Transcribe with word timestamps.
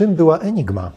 Czym 0.00 0.14
była 0.14 0.38
Enigma? 0.38 0.92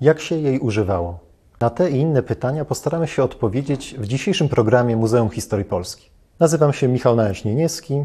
Jak 0.00 0.20
się 0.20 0.34
jej 0.36 0.58
używało? 0.58 1.18
Na 1.60 1.70
te 1.70 1.90
i 1.90 1.96
inne 1.96 2.22
pytania 2.22 2.64
postaramy 2.64 3.08
się 3.08 3.22
odpowiedzieć 3.22 3.94
w 3.98 4.06
dzisiejszym 4.06 4.48
programie 4.48 4.96
Muzeum 4.96 5.30
Historii 5.30 5.64
Polski. 5.64 6.10
Nazywam 6.40 6.72
się 6.72 6.88
Michał 6.88 7.16
Nałęcz-Nieniecki 7.16 8.04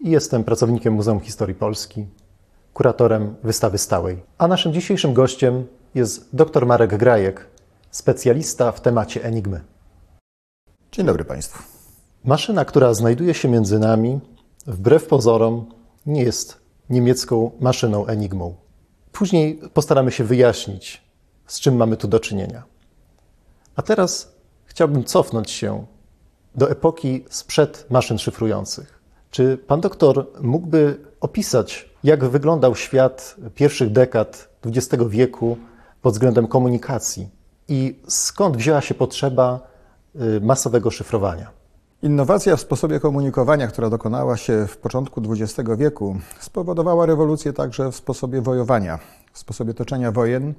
i 0.00 0.10
jestem 0.10 0.44
pracownikiem 0.44 0.94
Muzeum 0.94 1.20
Historii 1.20 1.54
Polski, 1.54 2.06
kuratorem 2.74 3.34
wystawy 3.42 3.78
stałej. 3.78 4.22
A 4.38 4.48
naszym 4.48 4.72
dzisiejszym 4.72 5.14
gościem 5.14 5.66
jest 5.94 6.28
dr 6.32 6.66
Marek 6.66 6.96
Grajek, 6.96 7.46
specjalista 7.90 8.72
w 8.72 8.80
temacie 8.80 9.24
Enigmy. 9.24 9.60
Dzień 10.92 11.06
dobry 11.06 11.24
Państwu. 11.24 11.62
Maszyna, 12.24 12.64
która 12.64 12.94
znajduje 12.94 13.34
się 13.34 13.48
między 13.48 13.78
nami, 13.78 14.20
wbrew 14.66 15.06
pozorom, 15.06 15.66
nie 16.06 16.22
jest 16.22 16.60
niemiecką 16.90 17.50
maszyną 17.60 18.06
Enigmą. 18.06 18.54
Później 19.12 19.60
postaramy 19.74 20.10
się 20.10 20.24
wyjaśnić, 20.24 21.02
z 21.46 21.60
czym 21.60 21.76
mamy 21.76 21.96
tu 21.96 22.08
do 22.08 22.20
czynienia. 22.20 22.62
A 23.76 23.82
teraz 23.82 24.32
chciałbym 24.64 25.04
cofnąć 25.04 25.50
się 25.50 25.86
do 26.54 26.70
epoki 26.70 27.24
sprzed 27.30 27.86
maszyn 27.90 28.18
szyfrujących. 28.18 29.00
Czy 29.30 29.58
pan 29.58 29.80
doktor 29.80 30.26
mógłby 30.40 30.98
opisać, 31.20 31.90
jak 32.04 32.24
wyglądał 32.24 32.76
świat 32.76 33.36
pierwszych 33.54 33.92
dekad 33.92 34.48
XX 34.66 35.04
wieku 35.08 35.56
pod 36.02 36.12
względem 36.12 36.46
komunikacji 36.46 37.28
i 37.68 37.98
skąd 38.08 38.56
wzięła 38.56 38.80
się 38.80 38.94
potrzeba 38.94 39.60
y, 40.14 40.40
masowego 40.40 40.90
szyfrowania? 40.90 41.59
Innowacja 42.02 42.56
w 42.56 42.60
sposobie 42.60 43.00
komunikowania, 43.00 43.66
która 43.68 43.90
dokonała 43.90 44.36
się 44.36 44.66
w 44.66 44.76
początku 44.76 45.22
XX 45.30 45.68
wieku, 45.76 46.16
spowodowała 46.40 47.06
rewolucję 47.06 47.52
także 47.52 47.92
w 47.92 47.96
sposobie 47.96 48.40
wojowania, 48.40 48.98
w 49.32 49.38
sposobie 49.38 49.74
toczenia 49.74 50.12
wojen. 50.12 50.54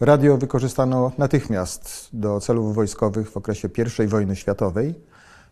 Radio 0.00 0.36
wykorzystano 0.36 1.12
natychmiast 1.18 2.08
do 2.12 2.40
celów 2.40 2.74
wojskowych 2.74 3.30
w 3.30 3.36
okresie 3.36 3.68
I 4.04 4.06
wojny 4.06 4.36
światowej 4.36 4.94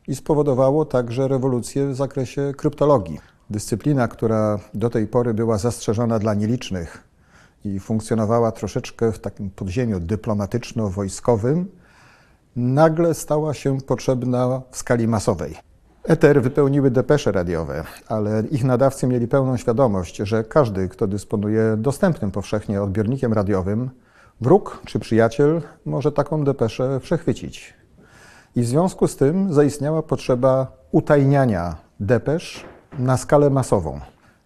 i 0.09 0.15
spowodowało 0.15 0.85
także 0.85 1.29
rewolucję 1.29 1.89
w 1.89 1.95
zakresie 1.95 2.53
kryptologii. 2.57 3.21
Dyscyplina, 3.51 4.09
która 4.09 4.59
do 4.75 4.91
tej 4.91 5.07
pory 5.07 5.35
była 5.35 5.59
zastrzeżona 5.59 6.19
dla 6.19 6.35
nielicznych 6.35 7.05
i 7.65 7.81
funkcjonowała 7.81 8.53
troszeczkę 8.53 9.13
w 9.13 9.19
takim 9.19 9.51
podziemiu 9.51 10.01
dyplomatyczno-wojskowym, 10.01 11.65
nagle 12.57 13.15
stała 13.15 13.55
się 13.55 13.81
potrzebna 13.81 14.63
w 14.71 14.77
skali 14.77 15.09
masowej. 15.09 15.55
Eter 16.05 16.43
wypełniły 16.43 16.91
depesze 16.91 17.33
radiowe, 17.33 17.85
ale 18.09 18.43
ich 18.51 18.65
nadawcy 18.65 19.07
mieli 19.07 19.29
pełną 19.29 19.57
świadomość, 19.57 20.17
że 20.17 20.45
każdy, 20.45 20.89
kto 20.89 21.07
dysponuje 21.07 21.77
dostępnym 21.77 22.31
powszechnie 22.31 22.83
odbiornikiem 22.83 23.33
radiowym, 23.33 23.91
wróg 24.41 24.81
czy 24.87 24.99
przyjaciel 24.99 25.63
może 25.85 26.13
taką 26.13 26.45
depeszę 26.45 27.01
przechwycić. 27.03 27.75
I 28.57 28.63
w 28.63 28.67
związku 28.67 29.09
z 29.09 29.17
tym 29.17 29.53
zaistniała 29.53 30.03
potrzeba 30.03 30.67
utajniania 30.93 31.77
depesz 32.01 32.65
na 32.99 33.17
skalę 33.17 33.51
masową. 33.51 34.01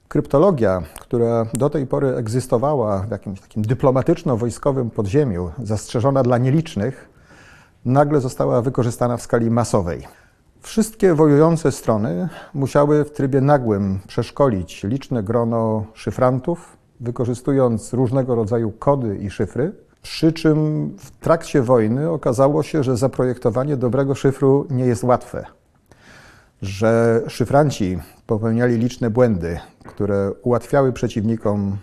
Kryptologia, 0.09 0.83
która 1.01 1.47
do 1.55 1.71
tej 1.71 1.87
pory 1.87 2.17
egzystowała 2.17 2.99
w 2.99 3.11
jakimś 3.11 3.41
takim 3.41 3.63
dyplomatyczno-wojskowym 3.63 4.91
podziemiu, 4.91 5.51
zastrzeżona 5.63 6.23
dla 6.23 6.39
nielicznych, 6.39 7.12
nagle 7.85 8.21
została 8.21 8.63
wykorzystana 8.63 9.17
w 9.17 9.23
skali 9.23 9.51
masowej. 9.51 10.07
Wszystkie 10.61 11.15
wojujące 11.15 11.73
strony 11.73 12.29
musiały 12.55 13.05
w 13.05 13.11
trybie 13.11 13.41
nagłym 13.41 14.01
przeszkolić 14.07 14.85
liczne 14.85 15.23
grono 15.23 15.85
szyfrantów, 15.95 16.77
wykorzystując 17.01 17.93
różnego 17.93 18.35
rodzaju 18.35 18.71
kody 18.71 19.17
i 19.17 19.31
szyfry, 19.31 19.73
przy 20.03 20.33
czym 20.33 20.89
w 20.99 21.11
trakcie 21.11 21.63
wojny 21.63 22.11
okazało 22.11 22.63
się, 22.63 22.83
że 22.83 22.97
zaprojektowanie 22.97 23.77
dobrego 23.77 24.15
szyfru 24.15 24.67
nie 24.71 24.85
jest 24.85 25.05
łatwe. 25.05 25.45
Że 26.63 27.23
szyfranci 27.29 27.99
popełniali 28.27 28.79
liczne 28.79 29.11
błędy, 29.11 29.59
które 29.85 30.33
ułatwiały 30.43 30.93
przeciwnikom 30.93 31.77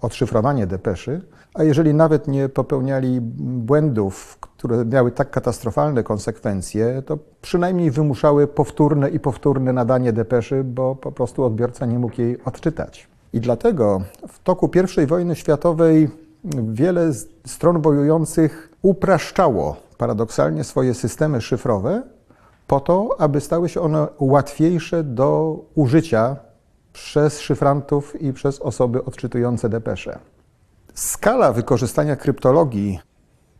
odszyfrowanie 0.00 0.66
depeszy, 0.66 1.20
a 1.54 1.62
jeżeli 1.62 1.94
nawet 1.94 2.28
nie 2.28 2.48
popełniali 2.48 3.20
błędów, 3.20 4.38
które 4.40 4.84
miały 4.84 5.12
tak 5.12 5.30
katastrofalne 5.30 6.02
konsekwencje, 6.02 7.02
to 7.06 7.18
przynajmniej 7.42 7.90
wymuszały 7.90 8.46
powtórne 8.46 9.10
i 9.10 9.20
powtórne 9.20 9.72
nadanie 9.72 10.12
depeszy, 10.12 10.64
bo 10.64 10.94
po 10.94 11.12
prostu 11.12 11.44
odbiorca 11.44 11.86
nie 11.86 11.98
mógł 11.98 12.20
jej 12.20 12.44
odczytać. 12.44 13.08
I 13.32 13.40
dlatego 13.40 14.02
w 14.28 14.42
toku 14.42 14.70
I 15.02 15.06
wojny 15.06 15.36
światowej 15.36 16.08
wiele 16.72 17.12
stron 17.46 17.82
wojujących 17.82 18.72
upraszczało 18.82 19.76
paradoksalnie 19.98 20.64
swoje 20.64 20.94
systemy 20.94 21.40
szyfrowe 21.40 22.02
po 22.66 22.80
to, 22.80 23.16
aby 23.18 23.40
stały 23.40 23.68
się 23.68 23.80
one 23.80 24.06
łatwiejsze 24.18 25.04
do 25.04 25.58
użycia 25.74 26.36
przez 26.92 27.40
szyfrantów 27.40 28.22
i 28.22 28.32
przez 28.32 28.60
osoby 28.60 29.04
odczytujące 29.04 29.68
depesze. 29.68 30.18
Skala 30.94 31.52
wykorzystania 31.52 32.16
kryptologii 32.16 33.00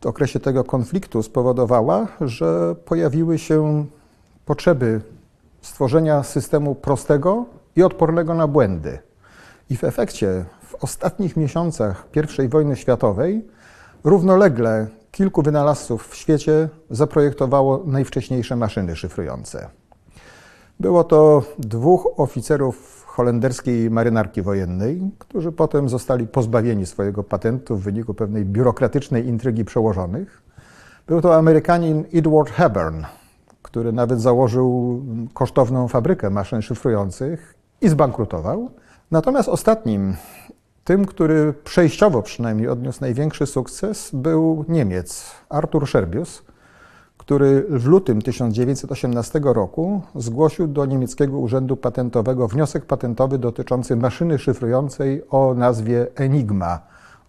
w 0.00 0.06
okresie 0.06 0.40
tego 0.40 0.64
konfliktu 0.64 1.22
spowodowała, 1.22 2.08
że 2.20 2.74
pojawiły 2.74 3.38
się 3.38 3.86
potrzeby 4.46 5.00
stworzenia 5.62 6.22
systemu 6.22 6.74
prostego 6.74 7.44
i 7.76 7.82
odpornego 7.82 8.34
na 8.34 8.46
błędy. 8.48 8.98
I 9.70 9.76
w 9.76 9.84
efekcie 9.84 10.44
w 10.62 10.74
ostatnich 10.74 11.36
miesiącach 11.36 12.06
I 12.44 12.48
wojny 12.48 12.76
światowej 12.76 13.48
równolegle 14.04 14.86
kilku 15.10 15.42
wynalazców 15.42 16.08
w 16.08 16.16
świecie 16.16 16.68
zaprojektowało 16.90 17.82
najwcześniejsze 17.86 18.56
maszyny 18.56 18.96
szyfrujące. 18.96 19.68
Było 20.80 21.04
to 21.04 21.42
dwóch 21.58 22.08
oficerów 22.16 23.01
holenderskiej 23.12 23.90
marynarki 23.90 24.42
wojennej, 24.42 25.10
którzy 25.18 25.52
potem 25.52 25.88
zostali 25.88 26.26
pozbawieni 26.26 26.86
swojego 26.86 27.24
patentu 27.24 27.76
w 27.76 27.82
wyniku 27.82 28.14
pewnej 28.14 28.44
biurokratycznej 28.44 29.26
intrygi 29.26 29.64
przełożonych. 29.64 30.42
Był 31.06 31.20
to 31.20 31.36
Amerykanin 31.36 32.04
Edward 32.14 32.50
Hepburn, 32.50 33.02
który 33.62 33.92
nawet 33.92 34.20
założył 34.20 35.00
kosztowną 35.34 35.88
fabrykę 35.88 36.30
maszyn 36.30 36.62
szyfrujących 36.62 37.54
i 37.80 37.88
zbankrutował. 37.88 38.70
Natomiast 39.10 39.48
ostatnim, 39.48 40.16
tym, 40.84 41.04
który 41.04 41.54
przejściowo 41.64 42.22
przynajmniej 42.22 42.68
odniósł 42.68 43.00
największy 43.00 43.46
sukces, 43.46 44.10
był 44.12 44.64
Niemiec 44.68 45.34
Arthur 45.48 45.86
Scherbius, 45.88 46.42
który 47.22 47.66
w 47.68 47.86
lutym 47.86 48.22
1918 48.22 49.40
roku 49.44 50.02
zgłosił 50.14 50.66
do 50.66 50.86
niemieckiego 50.86 51.38
urzędu 51.38 51.76
patentowego 51.76 52.48
wniosek 52.48 52.86
patentowy 52.86 53.38
dotyczący 53.38 53.96
maszyny 53.96 54.38
szyfrującej 54.38 55.22
o 55.30 55.54
nazwie 55.54 56.06
Enigma, 56.14 56.80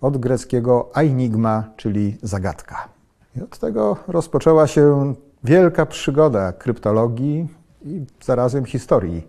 od 0.01 0.17
greckiego 0.17 0.89
enigma, 0.95 1.63
czyli 1.77 2.17
zagadka. 2.21 2.87
I 3.37 3.41
od 3.41 3.57
tego 3.57 3.97
rozpoczęła 4.07 4.67
się 4.67 5.13
wielka 5.43 5.85
przygoda 5.85 6.53
kryptologii 6.53 7.47
i 7.85 8.05
zarazem 8.21 8.65
historii, 8.65 9.27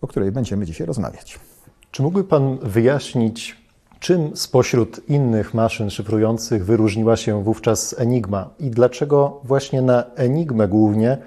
o 0.00 0.06
której 0.06 0.32
będziemy 0.32 0.66
dzisiaj 0.66 0.86
rozmawiać. 0.86 1.40
Czy 1.90 2.02
mógłby 2.02 2.24
Pan 2.24 2.58
wyjaśnić, 2.62 3.67
Czym 4.00 4.36
spośród 4.36 5.08
innych 5.08 5.54
maszyn 5.54 5.90
szyfrujących 5.90 6.64
wyróżniła 6.64 7.16
się 7.16 7.44
wówczas 7.44 7.94
Enigma 7.98 8.50
i 8.58 8.70
dlaczego 8.70 9.40
właśnie 9.44 9.82
na 9.82 10.04
Enigmę 10.16 10.68
głównie 10.68 11.18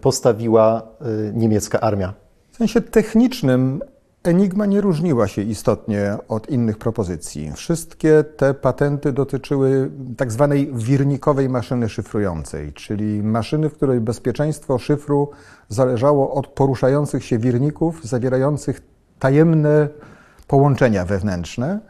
postawiła 0.00 0.82
y, 1.28 1.32
niemiecka 1.34 1.80
armia? 1.80 2.14
W 2.50 2.56
sensie 2.56 2.80
technicznym 2.80 3.80
Enigma 4.24 4.66
nie 4.66 4.80
różniła 4.80 5.28
się 5.28 5.42
istotnie 5.42 6.16
od 6.28 6.50
innych 6.50 6.78
propozycji. 6.78 7.52
Wszystkie 7.54 8.24
te 8.36 8.54
patenty 8.54 9.12
dotyczyły 9.12 9.90
tak 10.16 10.32
zwanej 10.32 10.72
wirnikowej 10.74 11.48
maszyny 11.48 11.88
szyfrującej, 11.88 12.72
czyli 12.72 13.22
maszyny, 13.22 13.68
w 13.68 13.74
której 13.74 14.00
bezpieczeństwo 14.00 14.78
szyfru 14.78 15.30
zależało 15.68 16.34
od 16.34 16.46
poruszających 16.46 17.24
się 17.24 17.38
wirników 17.38 18.04
zawierających 18.04 18.82
tajemne 19.18 19.88
połączenia 20.46 21.04
wewnętrzne. 21.04 21.80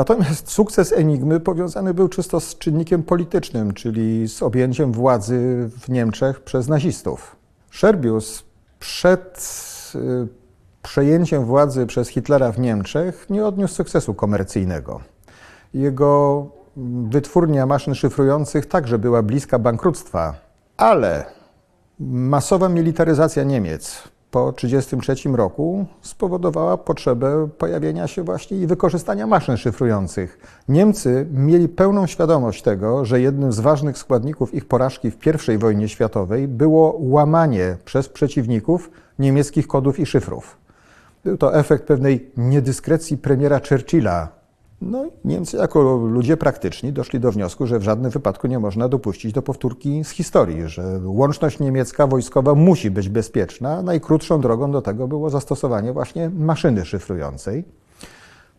Natomiast 0.00 0.50
sukces 0.50 0.92
Enigmy 0.92 1.40
powiązany 1.40 1.94
był 1.94 2.08
czysto 2.08 2.40
z 2.40 2.58
czynnikiem 2.58 3.02
politycznym, 3.02 3.74
czyli 3.74 4.28
z 4.28 4.42
objęciem 4.42 4.92
władzy 4.92 5.70
w 5.80 5.88
Niemczech 5.88 6.40
przez 6.40 6.68
nazistów. 6.68 7.36
Scherbius 7.72 8.44
przed 8.78 9.42
y, 9.94 10.28
przejęciem 10.82 11.44
władzy 11.44 11.86
przez 11.86 12.08
Hitlera 12.08 12.52
w 12.52 12.58
Niemczech 12.58 13.26
nie 13.30 13.46
odniósł 13.46 13.74
sukcesu 13.74 14.14
komercyjnego. 14.14 15.00
Jego 15.74 16.46
wytwórnia 17.10 17.66
maszyn 17.66 17.94
szyfrujących 17.94 18.66
także 18.66 18.98
była 18.98 19.22
bliska 19.22 19.58
bankructwa, 19.58 20.34
ale 20.76 21.24
masowa 22.00 22.68
militaryzacja 22.68 23.42
Niemiec, 23.42 24.08
po 24.30 24.52
1933 24.52 25.28
roku 25.28 25.86
spowodowała 26.02 26.76
potrzebę 26.76 27.48
pojawienia 27.58 28.06
się 28.06 28.22
właśnie 28.22 28.56
i 28.56 28.66
wykorzystania 28.66 29.26
maszyn 29.26 29.56
szyfrujących. 29.56 30.38
Niemcy 30.68 31.26
mieli 31.32 31.68
pełną 31.68 32.06
świadomość 32.06 32.62
tego, 32.62 33.04
że 33.04 33.20
jednym 33.20 33.52
z 33.52 33.60
ważnych 33.60 33.98
składników 33.98 34.54
ich 34.54 34.64
porażki 34.64 35.10
w 35.10 35.48
I 35.54 35.58
wojnie 35.58 35.88
światowej 35.88 36.48
było 36.48 36.96
łamanie 37.00 37.76
przez 37.84 38.08
przeciwników 38.08 38.90
niemieckich 39.18 39.66
kodów 39.66 39.98
i 39.98 40.06
szyfrów. 40.06 40.56
Był 41.24 41.36
to 41.36 41.54
efekt 41.54 41.84
pewnej 41.84 42.30
niedyskrecji 42.36 43.18
premiera 43.18 43.60
Churchilla. 43.68 44.39
No 44.80 45.06
i 45.06 45.10
Niemcy 45.24 45.56
jako 45.56 45.96
ludzie 45.96 46.36
praktyczni 46.36 46.92
doszli 46.92 47.20
do 47.20 47.32
wniosku, 47.32 47.66
że 47.66 47.78
w 47.78 47.82
żadnym 47.82 48.10
wypadku 48.10 48.46
nie 48.46 48.58
można 48.58 48.88
dopuścić 48.88 49.32
do 49.32 49.42
powtórki 49.42 50.04
z 50.04 50.10
historii, 50.10 50.68
że 50.68 51.00
łączność 51.04 51.58
niemiecka 51.58 52.06
wojskowa 52.06 52.54
musi 52.54 52.90
być 52.90 53.08
bezpieczna. 53.08 53.82
Najkrótszą 53.82 54.40
drogą 54.40 54.70
do 54.70 54.82
tego 54.82 55.08
było 55.08 55.30
zastosowanie 55.30 55.92
właśnie 55.92 56.30
maszyny 56.30 56.84
szyfrującej. 56.84 57.64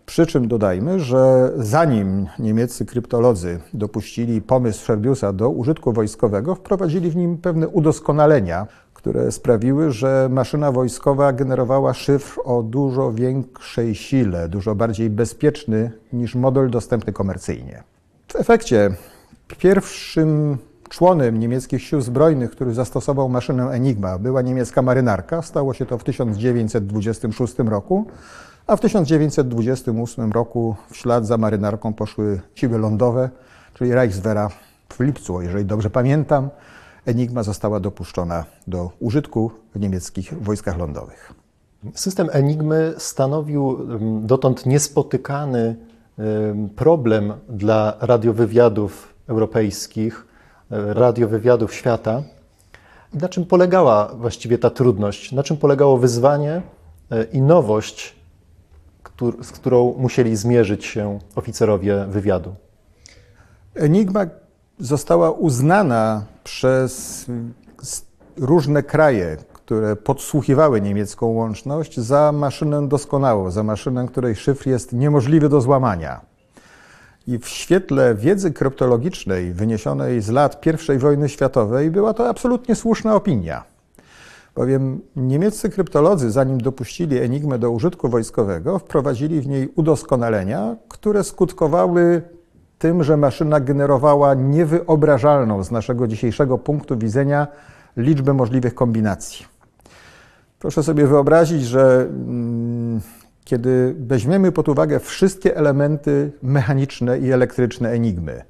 Przy 0.05 0.25
czym 0.25 0.47
dodajmy, 0.47 0.99
że 0.99 1.51
zanim 1.57 2.27
niemieccy 2.39 2.85
kryptolodzy 2.85 3.59
dopuścili 3.73 4.41
pomysł 4.41 4.79
Scherbiusa 4.79 5.33
do 5.33 5.49
użytku 5.49 5.93
wojskowego, 5.93 6.55
wprowadzili 6.55 7.09
w 7.09 7.15
nim 7.15 7.37
pewne 7.37 7.67
udoskonalenia, 7.67 8.67
które 9.01 9.31
sprawiły, 9.31 9.91
że 9.91 10.27
maszyna 10.31 10.71
wojskowa 10.71 11.33
generowała 11.33 11.93
szyfr 11.93 12.39
o 12.43 12.63
dużo 12.63 13.11
większej 13.11 13.95
sile, 13.95 14.49
dużo 14.49 14.75
bardziej 14.75 15.09
bezpieczny 15.09 15.91
niż 16.13 16.35
model 16.35 16.69
dostępny 16.69 17.13
komercyjnie. 17.13 17.83
W 18.27 18.35
efekcie 18.35 18.91
pierwszym 19.57 20.57
członem 20.89 21.39
niemieckich 21.39 21.81
sił 21.81 22.01
zbrojnych, 22.01 22.51
który 22.51 22.73
zastosował 22.73 23.29
maszynę 23.29 23.69
Enigma, 23.69 24.17
była 24.17 24.41
niemiecka 24.41 24.81
marynarka. 24.81 25.41
Stało 25.41 25.73
się 25.73 25.85
to 25.85 25.97
w 25.97 26.03
1926 26.03 27.59
roku, 27.59 28.05
a 28.67 28.75
w 28.75 28.81
1928 28.81 30.31
roku 30.31 30.75
w 30.91 30.97
ślad 30.97 31.25
za 31.25 31.37
marynarką 31.37 31.93
poszły 31.93 32.41
siły 32.55 32.77
lądowe, 32.77 33.29
czyli 33.73 33.93
Reichswehra 33.93 34.49
w 34.89 34.99
lipcu, 34.99 35.41
jeżeli 35.41 35.65
dobrze 35.65 35.89
pamiętam. 35.89 36.49
Enigma 37.05 37.43
została 37.43 37.79
dopuszczona 37.79 38.45
do 38.67 38.91
użytku 38.99 39.51
w 39.75 39.79
niemieckich 39.79 40.43
wojskach 40.43 40.77
lądowych. 40.77 41.33
System 41.93 42.29
Enigmy 42.31 42.93
stanowił 42.97 43.77
dotąd 44.21 44.65
niespotykany 44.65 45.75
problem 46.75 47.33
dla 47.49 47.97
radiowywiadów 47.99 49.13
europejskich, 49.27 50.25
e, 50.71 50.93
radiowywiadów 50.93 51.73
świata. 51.73 52.23
Na 53.13 53.29
czym 53.29 53.45
polegała 53.45 54.13
właściwie 54.15 54.57
ta 54.57 54.69
trudność? 54.69 55.31
Na 55.31 55.43
czym 55.43 55.57
polegało 55.57 55.97
wyzwanie 55.97 56.61
e, 57.11 57.23
i 57.23 57.41
nowość, 57.41 58.15
z 59.41 59.51
którą 59.51 59.93
musieli 59.97 60.35
zmierzyć 60.35 60.85
się 60.85 61.19
oficerowie 61.35 62.05
wywiadu? 62.05 62.55
Enigma 63.75 64.25
została 64.81 65.31
uznana 65.31 66.25
przez 66.43 67.25
różne 68.37 68.83
kraje, 68.83 69.37
które 69.53 69.95
podsłuchiwały 69.95 70.81
niemiecką 70.81 71.25
łączność, 71.25 71.99
za 71.99 72.31
maszynę 72.31 72.87
doskonałą, 72.87 73.51
za 73.51 73.63
maszynę, 73.63 74.07
której 74.07 74.35
szyfr 74.35 74.67
jest 74.67 74.93
niemożliwy 74.93 75.49
do 75.49 75.61
złamania. 75.61 76.21
I 77.27 77.39
w 77.39 77.47
świetle 77.47 78.15
wiedzy 78.15 78.51
kryptologicznej 78.51 79.53
wyniesionej 79.53 80.21
z 80.21 80.29
lat 80.29 80.65
I 80.95 80.97
wojny 80.97 81.29
światowej 81.29 81.91
była 81.91 82.13
to 82.13 82.29
absolutnie 82.29 82.75
słuszna 82.75 83.15
opinia. 83.15 83.63
Bowiem 84.55 85.01
niemieccy 85.15 85.69
kryptolodzy, 85.69 86.31
zanim 86.31 86.61
dopuścili 86.61 87.17
Enigmę 87.17 87.59
do 87.59 87.71
użytku 87.71 88.09
wojskowego, 88.09 88.79
wprowadzili 88.79 89.41
w 89.41 89.47
niej 89.47 89.71
udoskonalenia, 89.75 90.75
które 90.87 91.23
skutkowały 91.23 92.21
tym, 92.81 93.03
że 93.03 93.17
maszyna 93.17 93.59
generowała 93.59 94.33
niewyobrażalną 94.33 95.63
z 95.63 95.71
naszego 95.71 96.07
dzisiejszego 96.07 96.57
punktu 96.57 96.97
widzenia 96.97 97.47
liczbę 97.97 98.33
możliwych 98.33 98.75
kombinacji. 98.75 99.45
Proszę 100.59 100.83
sobie 100.83 101.07
wyobrazić, 101.07 101.65
że 101.65 102.07
mm, 102.09 103.01
kiedy 103.43 103.95
weźmiemy 103.99 104.51
pod 104.51 104.69
uwagę 104.69 104.99
wszystkie 104.99 105.57
elementy 105.57 106.31
mechaniczne 106.43 107.19
i 107.19 107.31
elektryczne 107.31 107.89
enigmy 107.89 108.43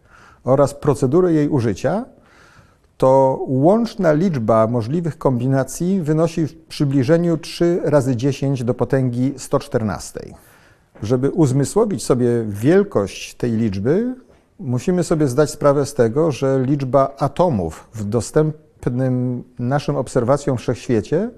oraz 0.43 0.73
procedury 0.73 1.33
jej 1.33 1.49
użycia, 1.49 2.05
to 2.97 3.39
łączna 3.47 4.13
liczba 4.13 4.67
możliwych 4.67 5.17
kombinacji 5.17 6.01
wynosi 6.01 6.47
w 6.47 6.57
przybliżeniu 6.57 7.37
3 7.37 7.81
razy 7.83 8.15
10 8.15 8.63
do 8.63 8.73
potęgi 8.73 9.33
114. 9.37 10.19
Żeby 11.03 11.29
uzmysłowić 11.29 12.03
sobie 12.03 12.27
wielkość 12.47 13.33
tej 13.33 13.51
liczby, 13.51 14.15
musimy 14.59 15.03
sobie 15.03 15.27
zdać 15.27 15.49
sprawę 15.49 15.85
z 15.85 15.93
tego, 15.93 16.31
że 16.31 16.63
liczba 16.65 17.15
atomów 17.17 17.87
w 17.93 18.03
dostępnym 18.03 19.43
naszym 19.59 19.95
obserwacjom 19.95 20.57
wszechświecie 20.57 21.29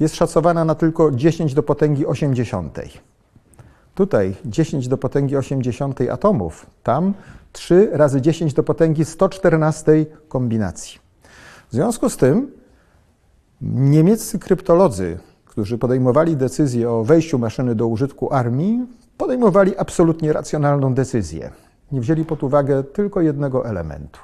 jest 0.00 0.16
szacowana 0.16 0.64
na 0.64 0.74
tylko 0.74 1.10
10 1.10 1.54
do 1.54 1.62
potęgi 1.62 2.06
80. 2.06 2.78
Tutaj 3.94 4.34
10 4.44 4.88
do 4.88 4.98
potęgi 4.98 5.36
80 5.36 6.00
atomów, 6.00 6.66
tam 6.82 7.14
3 7.52 7.88
razy 7.92 8.20
10 8.20 8.54
do 8.54 8.62
potęgi 8.62 9.04
114 9.04 10.06
kombinacji. 10.28 10.98
W 11.70 11.72
związku 11.72 12.10
z 12.10 12.16
tym 12.16 12.50
niemieccy 13.62 14.38
kryptolodzy 14.38 15.18
którzy 15.56 15.78
podejmowali 15.78 16.36
decyzję 16.36 16.90
o 16.90 17.04
wejściu 17.04 17.38
maszyny 17.38 17.74
do 17.74 17.86
użytku 17.86 18.32
armii, 18.32 18.86
podejmowali 19.18 19.76
absolutnie 19.76 20.32
racjonalną 20.32 20.94
decyzję. 20.94 21.50
Nie 21.92 22.00
wzięli 22.00 22.24
pod 22.24 22.42
uwagę 22.42 22.84
tylko 22.84 23.20
jednego 23.20 23.66
elementu, 23.66 24.20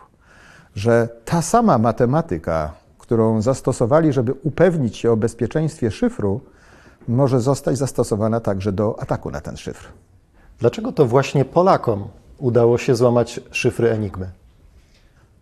że 0.75 1.09
ta 1.25 1.43
sama 1.43 1.79
matematyka, 1.79 2.73
którą 2.99 3.43
zastosowali, 3.43 4.13
żeby 4.13 4.33
upewnić 4.33 4.97
się 4.97 5.13
o 5.13 5.17
bezpieczeństwie 5.17 5.91
szyfru, 5.91 6.41
może 7.09 7.41
zostać 7.41 7.79
zastosowana 7.79 8.41
także 8.41 8.73
do 8.73 9.03
ataku 9.03 9.31
na 9.31 9.41
ten 9.41 9.57
szyfr. 9.57 9.89
Dlaczego 10.59 10.93
to 10.93 11.07
właśnie 11.07 11.45
Polakom 11.45 12.09
udało 12.39 12.79
się 12.79 12.97
złamać 12.97 13.41
szyfry 13.51 13.91
Enigmy? 13.91 14.31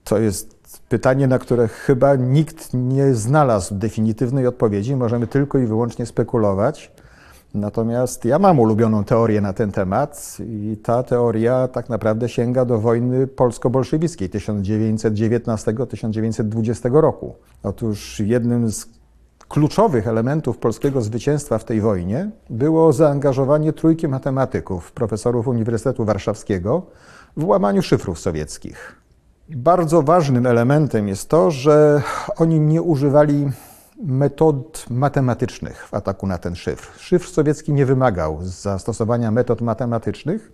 To 0.04 0.18
jest 0.18 0.59
Pytanie, 0.90 1.26
na 1.26 1.38
które 1.38 1.68
chyba 1.68 2.16
nikt 2.16 2.74
nie 2.74 3.14
znalazł 3.14 3.74
definitywnej 3.74 4.46
odpowiedzi, 4.46 4.96
możemy 4.96 5.26
tylko 5.26 5.58
i 5.58 5.66
wyłącznie 5.66 6.06
spekulować. 6.06 6.92
Natomiast 7.54 8.24
ja 8.24 8.38
mam 8.38 8.58
ulubioną 8.58 9.04
teorię 9.04 9.40
na 9.40 9.52
ten 9.52 9.72
temat 9.72 10.36
i 10.40 10.76
ta 10.82 11.02
teoria 11.02 11.68
tak 11.68 11.88
naprawdę 11.88 12.28
sięga 12.28 12.64
do 12.64 12.78
wojny 12.78 13.26
polsko-bolszewickiej 13.26 14.30
1919-1920 14.30 17.00
roku. 17.00 17.34
Otóż 17.62 18.20
jednym 18.20 18.70
z 18.70 18.86
kluczowych 19.48 20.08
elementów 20.08 20.58
polskiego 20.58 21.02
zwycięstwa 21.02 21.58
w 21.58 21.64
tej 21.64 21.80
wojnie 21.80 22.30
było 22.50 22.92
zaangażowanie 22.92 23.72
trójki 23.72 24.08
matematyków, 24.08 24.92
profesorów 24.92 25.48
Uniwersytetu 25.48 26.04
Warszawskiego 26.04 26.82
w 27.36 27.44
łamaniu 27.44 27.82
szyfrów 27.82 28.18
sowieckich. 28.18 28.99
Bardzo 29.56 30.02
ważnym 30.02 30.46
elementem 30.46 31.08
jest 31.08 31.28
to, 31.28 31.50
że 31.50 32.02
oni 32.36 32.60
nie 32.60 32.82
używali 32.82 33.50
metod 34.02 34.86
matematycznych 34.90 35.86
w 35.86 35.94
ataku 35.94 36.26
na 36.26 36.38
ten 36.38 36.56
szyfr. 36.56 36.98
Szyfr 36.98 37.28
sowiecki 37.28 37.72
nie 37.72 37.86
wymagał 37.86 38.38
zastosowania 38.42 39.30
metod 39.30 39.60
matematycznych, 39.60 40.52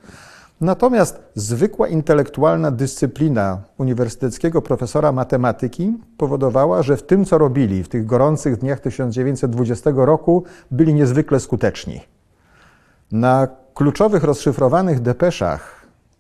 natomiast 0.61 1.21
zwykła 1.35 1.89
intelektualna 1.89 2.71
dyscyplina 2.71 3.63
uniwersyteckiego 3.79 4.63
profesora 4.63 5.13
matematyki 5.13 5.99
powodowała, 6.17 6.83
że 6.83 6.97
w 6.97 7.03
tym, 7.03 7.25
co 7.25 7.39
robili 7.39 7.85
w 7.85 7.89
tych 7.89 8.07
gorących 8.07 8.57
dniach 8.57 8.81
1920 8.81 9.91
roku, 9.97 10.45
byli 10.71 10.95
niezwykle 10.95 11.41
skuteczni. 11.41 12.01
Na 13.13 13.49
kluczowych 13.75 14.25
rozszyfrowanych 14.25 15.01
depeszach 15.01 15.76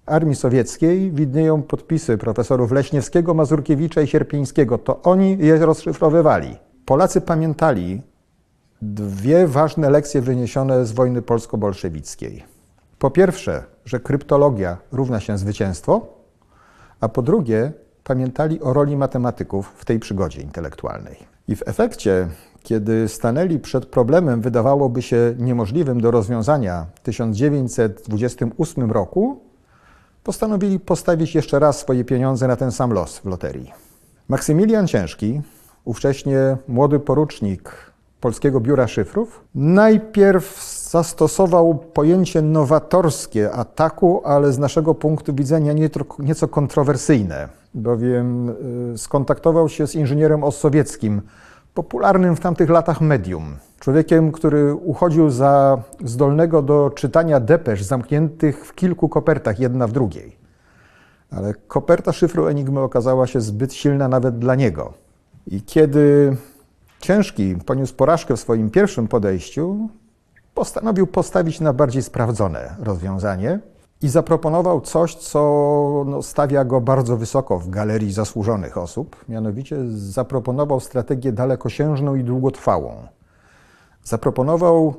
armii 0.06 0.36
sowieckiej 0.36 1.12
widnieją 1.12 1.62
podpisy 1.62 2.18
profesorów 2.18 2.72
Leśniewskiego, 2.72 3.34
Mazurkiewicza 3.34 4.00
i 4.00 4.06
Sierpińskiego. 4.06 4.78
To 4.78 5.02
oni 5.02 5.38
je 5.38 5.58
rozszyfrowywali. 5.58 6.56
Polacy 6.84 7.20
pamiętali 7.20 8.02
dwie 8.82 9.46
ważne 9.46 9.90
lekcje 9.90 10.20
wyniesione 10.20 10.86
z 10.86 10.92
wojny 10.92 11.22
polsko-bolszewickiej. 11.22 12.44
Po 12.98 13.10
pierwsze, 13.10 13.64
że 13.84 14.00
kryptologia 14.00 14.76
równa 14.92 15.20
się 15.20 15.38
zwycięstwo, 15.38 16.06
a 17.00 17.08
po 17.08 17.22
drugie, 17.22 17.72
pamiętali 18.04 18.60
o 18.60 18.72
roli 18.72 18.96
matematyków 18.96 19.72
w 19.76 19.84
tej 19.84 19.98
przygodzie 19.98 20.42
intelektualnej. 20.42 21.16
I 21.48 21.56
w 21.56 21.68
efekcie, 21.68 22.28
kiedy 22.62 23.08
stanęli 23.08 23.58
przed 23.58 23.86
problemem, 23.86 24.40
wydawałoby 24.40 25.02
się 25.02 25.34
niemożliwym 25.38 26.00
do 26.00 26.10
rozwiązania 26.10 26.86
w 26.94 27.00
1928 27.00 28.92
roku, 28.92 29.45
postanowili 30.26 30.80
postawić 30.80 31.34
jeszcze 31.34 31.58
raz 31.58 31.78
swoje 31.78 32.04
pieniądze 32.04 32.48
na 32.48 32.56
ten 32.56 32.72
sam 32.72 32.92
los 32.92 33.18
w 33.18 33.24
loterii. 33.24 33.72
Maksymilian 34.28 34.86
Ciężki, 34.86 35.40
ówcześnie 35.84 36.56
młody 36.68 36.98
porucznik 37.00 37.72
Polskiego 38.20 38.60
Biura 38.60 38.88
Szyfrów. 38.88 39.44
Najpierw 39.54 40.62
zastosował 40.90 41.74
pojęcie 41.74 42.42
nowatorskie 42.42 43.52
ataku, 43.52 44.22
ale 44.24 44.52
z 44.52 44.58
naszego 44.58 44.94
punktu 44.94 45.34
widzenia 45.34 45.72
nieco 46.18 46.48
kontrowersyjne, 46.48 47.48
bowiem 47.74 48.48
y, 48.94 48.98
skontaktował 48.98 49.68
się 49.68 49.86
z 49.86 49.94
inżynierem 49.94 50.44
ossowieckim, 50.44 51.22
popularnym 51.74 52.36
w 52.36 52.40
tamtych 52.40 52.70
latach 52.70 53.00
medium. 53.00 53.56
Człowiekiem, 53.80 54.32
który 54.32 54.74
uchodził 54.74 55.30
za 55.30 55.82
zdolnego 56.04 56.62
do 56.62 56.90
czytania 56.90 57.40
depesz 57.40 57.82
zamkniętych 57.82 58.66
w 58.66 58.74
kilku 58.74 59.08
kopertach, 59.08 59.58
jedna 59.58 59.86
w 59.86 59.92
drugiej. 59.92 60.36
Ale 61.30 61.54
koperta 61.54 62.12
szyfru 62.12 62.46
Enigmy 62.46 62.80
okazała 62.80 63.26
się 63.26 63.40
zbyt 63.40 63.74
silna 63.74 64.08
nawet 64.08 64.38
dla 64.38 64.54
niego. 64.54 64.94
I 65.46 65.62
kiedy 65.62 66.36
Ciężki 67.00 67.56
poniósł 67.66 67.94
porażkę 67.94 68.36
w 68.36 68.40
swoim 68.40 68.70
pierwszym 68.70 69.08
podejściu, 69.08 69.88
postanowił 70.54 71.06
postawić 71.06 71.60
na 71.60 71.72
bardziej 71.72 72.02
sprawdzone 72.02 72.76
rozwiązanie 72.82 73.60
i 74.02 74.08
zaproponował 74.08 74.80
coś, 74.80 75.14
co 75.14 76.04
no, 76.06 76.22
stawia 76.22 76.64
go 76.64 76.80
bardzo 76.80 77.16
wysoko 77.16 77.58
w 77.58 77.70
galerii 77.70 78.12
zasłużonych 78.12 78.78
osób. 78.78 79.24
Mianowicie 79.28 79.76
zaproponował 79.88 80.80
strategię 80.80 81.32
dalekosiężną 81.32 82.14
i 82.14 82.24
długotrwałą. 82.24 83.06
Zaproponował 84.06 84.94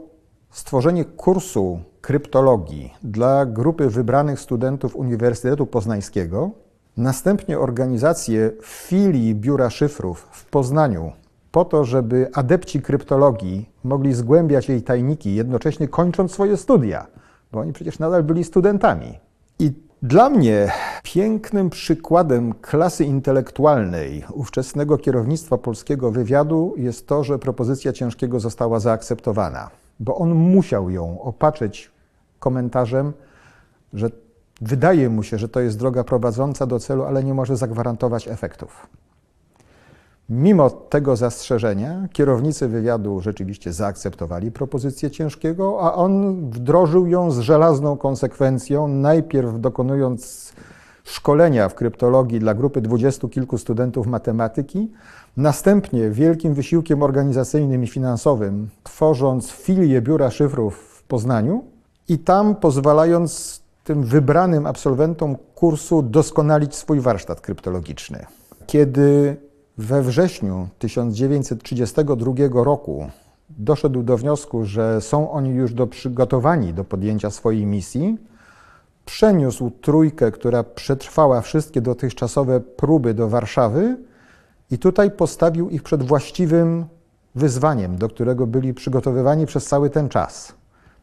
stworzenie 0.51 1.05
kursu 1.05 1.79
kryptologii 2.01 2.93
dla 3.03 3.45
grupy 3.45 3.89
wybranych 3.89 4.39
studentów 4.39 4.95
Uniwersytetu 4.95 5.65
Poznańskiego, 5.65 6.51
następnie 6.97 7.59
organizację 7.59 8.51
filii 8.63 9.35
Biura 9.35 9.69
Szyfrów 9.69 10.27
w 10.31 10.45
Poznaniu 10.45 11.11
po 11.51 11.65
to, 11.65 11.83
żeby 11.83 12.29
adepci 12.33 12.81
kryptologii 12.81 13.69
mogli 13.83 14.13
zgłębiać 14.13 14.69
jej 14.69 14.81
tajniki, 14.81 15.35
jednocześnie 15.35 15.87
kończąc 15.87 16.31
swoje 16.31 16.57
studia, 16.57 17.07
bo 17.51 17.59
oni 17.59 17.73
przecież 17.73 17.99
nadal 17.99 18.23
byli 18.23 18.43
studentami. 18.43 19.19
I 19.59 19.71
dla 20.01 20.29
mnie 20.29 20.71
pięknym 21.03 21.69
przykładem 21.69 22.53
klasy 22.53 23.05
intelektualnej 23.05 24.23
ówczesnego 24.33 24.97
kierownictwa 24.97 25.57
polskiego 25.57 26.11
wywiadu 26.11 26.73
jest 26.77 27.07
to, 27.07 27.23
że 27.23 27.39
propozycja 27.39 27.93
Ciężkiego 27.93 28.39
została 28.39 28.79
zaakceptowana, 28.79 29.69
bo 29.99 30.15
on 30.15 30.33
musiał 30.33 30.89
ją 30.89 31.21
opatrzyć 31.21 31.91
komentarzem, 32.39 33.13
że 33.93 34.09
wydaje 34.61 35.09
mu 35.09 35.23
się, 35.23 35.37
że 35.37 35.49
to 35.49 35.59
jest 35.59 35.79
droga 35.79 36.03
prowadząca 36.03 36.65
do 36.65 36.79
celu, 36.79 37.03
ale 37.03 37.23
nie 37.23 37.33
może 37.33 37.57
zagwarantować 37.57 38.27
efektów. 38.27 38.87
Mimo 40.29 40.69
tego 40.69 41.15
zastrzeżenia 41.15 42.07
kierownicy 42.13 42.67
wywiadu 42.67 43.21
rzeczywiście 43.21 43.73
zaakceptowali 43.73 44.51
propozycję 44.51 45.11
ciężkiego, 45.11 45.79
a 45.81 45.93
on 45.93 46.35
wdrożył 46.49 47.07
ją 47.07 47.31
z 47.31 47.39
żelazną 47.39 47.97
konsekwencją, 47.97 48.87
najpierw 48.87 49.59
dokonując 49.59 50.53
szkolenia 51.03 51.69
w 51.69 51.75
kryptologii 51.75 52.39
dla 52.39 52.53
grupy 52.53 52.81
dwudziestu 52.81 53.29
kilku 53.29 53.57
studentów 53.57 54.07
matematyki, 54.07 54.91
następnie 55.37 56.09
wielkim 56.09 56.53
wysiłkiem 56.53 57.03
organizacyjnym 57.03 57.83
i 57.83 57.87
finansowym 57.87 58.69
tworząc 58.83 59.51
filię 59.51 60.01
biura 60.01 60.31
szyfrów 60.31 60.75
w 60.75 61.03
Poznaniu 61.03 61.63
i 62.09 62.19
tam 62.19 62.55
pozwalając 62.55 63.61
tym 63.83 64.03
wybranym 64.03 64.65
absolwentom 64.65 65.35
kursu 65.55 66.01
doskonalić 66.01 66.75
swój 66.75 66.99
warsztat 66.99 67.41
kryptologiczny. 67.41 68.25
Kiedy 68.65 69.37
we 69.77 70.01
wrześniu 70.01 70.67
1932 70.79 72.63
roku 72.63 73.09
doszedł 73.49 74.03
do 74.03 74.17
wniosku, 74.17 74.65
że 74.65 75.01
są 75.01 75.31
oni 75.31 75.49
już 75.49 75.73
do 75.73 75.87
przygotowani 75.87 76.73
do 76.73 76.83
podjęcia 76.83 77.29
swojej 77.29 77.65
misji. 77.65 78.17
Przeniósł 79.05 79.71
trójkę, 79.81 80.31
która 80.31 80.63
przetrwała 80.63 81.41
wszystkie 81.41 81.81
dotychczasowe 81.81 82.59
próby 82.59 83.13
do 83.13 83.29
Warszawy 83.29 83.97
i 84.71 84.77
tutaj 84.77 85.11
postawił 85.11 85.69
ich 85.69 85.83
przed 85.83 86.03
właściwym 86.03 86.85
wyzwaniem, 87.35 87.97
do 87.97 88.09
którego 88.09 88.47
byli 88.47 88.73
przygotowywani 88.73 89.45
przez 89.45 89.65
cały 89.65 89.89
ten 89.89 90.09
czas 90.09 90.53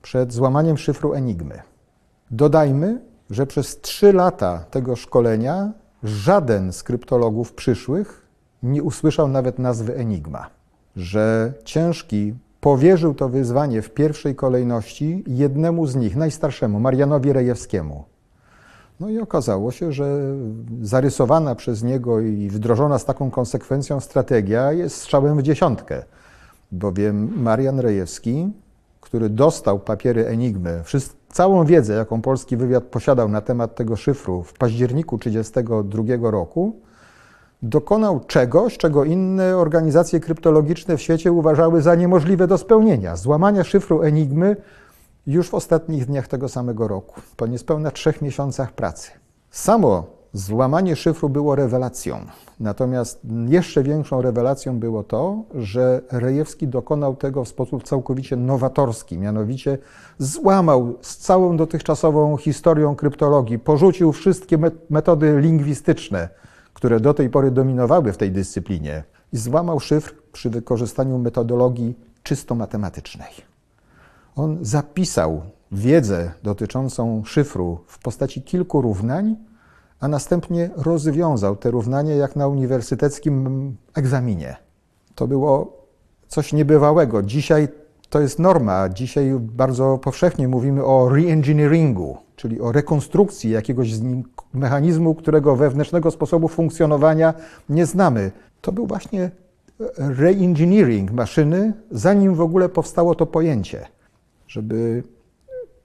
przed 0.02 0.32
złamaniem 0.32 0.78
szyfru 0.78 1.14
Enigmy. 1.14 1.62
Dodajmy, 2.30 3.00
że 3.30 3.46
przez 3.46 3.80
trzy 3.80 4.12
lata 4.12 4.64
tego 4.70 4.96
szkolenia 4.96 5.72
żaden 6.02 6.72
z 6.72 6.82
kryptologów 6.82 7.52
przyszłych 7.52 8.23
nie 8.64 8.82
usłyszał 8.82 9.28
nawet 9.28 9.58
nazwy 9.58 9.96
Enigma, 9.96 10.50
że 10.96 11.52
Ciężki 11.64 12.34
powierzył 12.60 13.14
to 13.14 13.28
wyzwanie 13.28 13.82
w 13.82 13.90
pierwszej 13.90 14.34
kolejności 14.34 15.24
jednemu 15.26 15.86
z 15.86 15.96
nich, 15.96 16.16
najstarszemu, 16.16 16.80
Marianowi 16.80 17.32
Rejewskiemu. 17.32 18.04
No 19.00 19.08
i 19.08 19.18
okazało 19.18 19.70
się, 19.70 19.92
że 19.92 20.20
zarysowana 20.82 21.54
przez 21.54 21.82
niego 21.82 22.20
i 22.20 22.48
wdrożona 22.48 22.98
z 22.98 23.04
taką 23.04 23.30
konsekwencją 23.30 24.00
strategia 24.00 24.72
jest 24.72 24.96
strzałem 24.96 25.38
w 25.38 25.42
dziesiątkę, 25.42 26.02
bowiem 26.72 27.42
Marian 27.42 27.80
Rejewski, 27.80 28.52
który 29.00 29.28
dostał 29.28 29.78
papiery 29.78 30.26
Enigmy, 30.26 30.82
całą 31.32 31.64
wiedzę, 31.64 31.94
jaką 31.94 32.22
polski 32.22 32.56
wywiad 32.56 32.84
posiadał 32.84 33.28
na 33.28 33.40
temat 33.40 33.74
tego 33.74 33.96
szyfru 33.96 34.42
w 34.42 34.52
październiku 34.52 35.18
1932 35.18 36.30
roku, 36.30 36.76
dokonał 37.68 38.20
czegoś, 38.20 38.78
czego 38.78 39.04
inne 39.04 39.56
organizacje 39.56 40.20
kryptologiczne 40.20 40.96
w 40.96 41.02
świecie 41.02 41.32
uważały 41.32 41.82
za 41.82 41.94
niemożliwe 41.94 42.46
do 42.46 42.58
spełnienia 42.58 43.16
złamania 43.16 43.64
szyfru 43.64 44.02
Enigmy 44.02 44.56
już 45.26 45.48
w 45.50 45.54
ostatnich 45.54 46.06
dniach 46.06 46.28
tego 46.28 46.48
samego 46.48 46.88
roku, 46.88 47.20
po 47.36 47.46
niespełna 47.46 47.90
trzech 47.90 48.22
miesiącach 48.22 48.72
pracy. 48.72 49.10
Samo 49.50 50.06
złamanie 50.32 50.96
szyfru 50.96 51.28
było 51.28 51.54
rewelacją. 51.54 52.18
Natomiast 52.60 53.20
jeszcze 53.48 53.82
większą 53.82 54.22
rewelacją 54.22 54.78
było 54.78 55.02
to, 55.02 55.42
że 55.54 56.00
Rejewski 56.12 56.68
dokonał 56.68 57.16
tego 57.16 57.44
w 57.44 57.48
sposób 57.48 57.84
całkowicie 57.84 58.36
nowatorski, 58.36 59.18
mianowicie 59.18 59.78
złamał 60.18 60.94
z 61.02 61.16
całą 61.16 61.56
dotychczasową 61.56 62.36
historią 62.36 62.96
kryptologii, 62.96 63.58
porzucił 63.58 64.12
wszystkie 64.12 64.58
metody 64.90 65.40
lingwistyczne, 65.40 66.28
które 66.84 67.00
do 67.00 67.14
tej 67.14 67.30
pory 67.30 67.50
dominowały 67.50 68.12
w 68.12 68.16
tej 68.16 68.30
dyscyplinie, 68.30 69.04
złamał 69.32 69.80
szyfr 69.80 70.14
przy 70.32 70.50
wykorzystaniu 70.50 71.18
metodologii 71.18 71.94
czysto 72.22 72.54
matematycznej. 72.54 73.30
On 74.36 74.58
zapisał 74.62 75.42
wiedzę 75.72 76.32
dotyczącą 76.42 77.22
szyfru 77.24 77.78
w 77.86 77.98
postaci 77.98 78.42
kilku 78.42 78.82
równań, 78.82 79.36
a 80.00 80.08
następnie 80.08 80.70
rozwiązał 80.76 81.56
te 81.56 81.70
równania 81.70 82.14
jak 82.14 82.36
na 82.36 82.48
uniwersyteckim 82.48 83.76
egzaminie. 83.94 84.56
To 85.14 85.26
było 85.26 85.86
coś 86.28 86.52
niebywałego. 86.52 87.22
Dzisiaj 87.22 87.68
to 88.10 88.20
jest 88.20 88.38
norma. 88.38 88.88
Dzisiaj 88.88 89.32
bardzo 89.40 89.98
powszechnie 89.98 90.48
mówimy 90.48 90.84
o 90.84 91.08
reengineeringu, 91.08 92.16
czyli 92.36 92.60
o 92.60 92.72
rekonstrukcji 92.72 93.50
jakiegoś 93.50 93.92
mechanizmu, 94.54 95.14
którego 95.14 95.56
wewnętrznego 95.56 96.10
sposobu 96.10 96.48
funkcjonowania 96.48 97.34
nie 97.68 97.86
znamy. 97.86 98.30
To 98.60 98.72
był 98.72 98.86
właśnie 98.86 99.30
reengineering 99.96 101.12
maszyny, 101.12 101.72
zanim 101.90 102.34
w 102.34 102.40
ogóle 102.40 102.68
powstało 102.68 103.14
to 103.14 103.26
pojęcie. 103.26 103.86
Żeby 104.48 105.02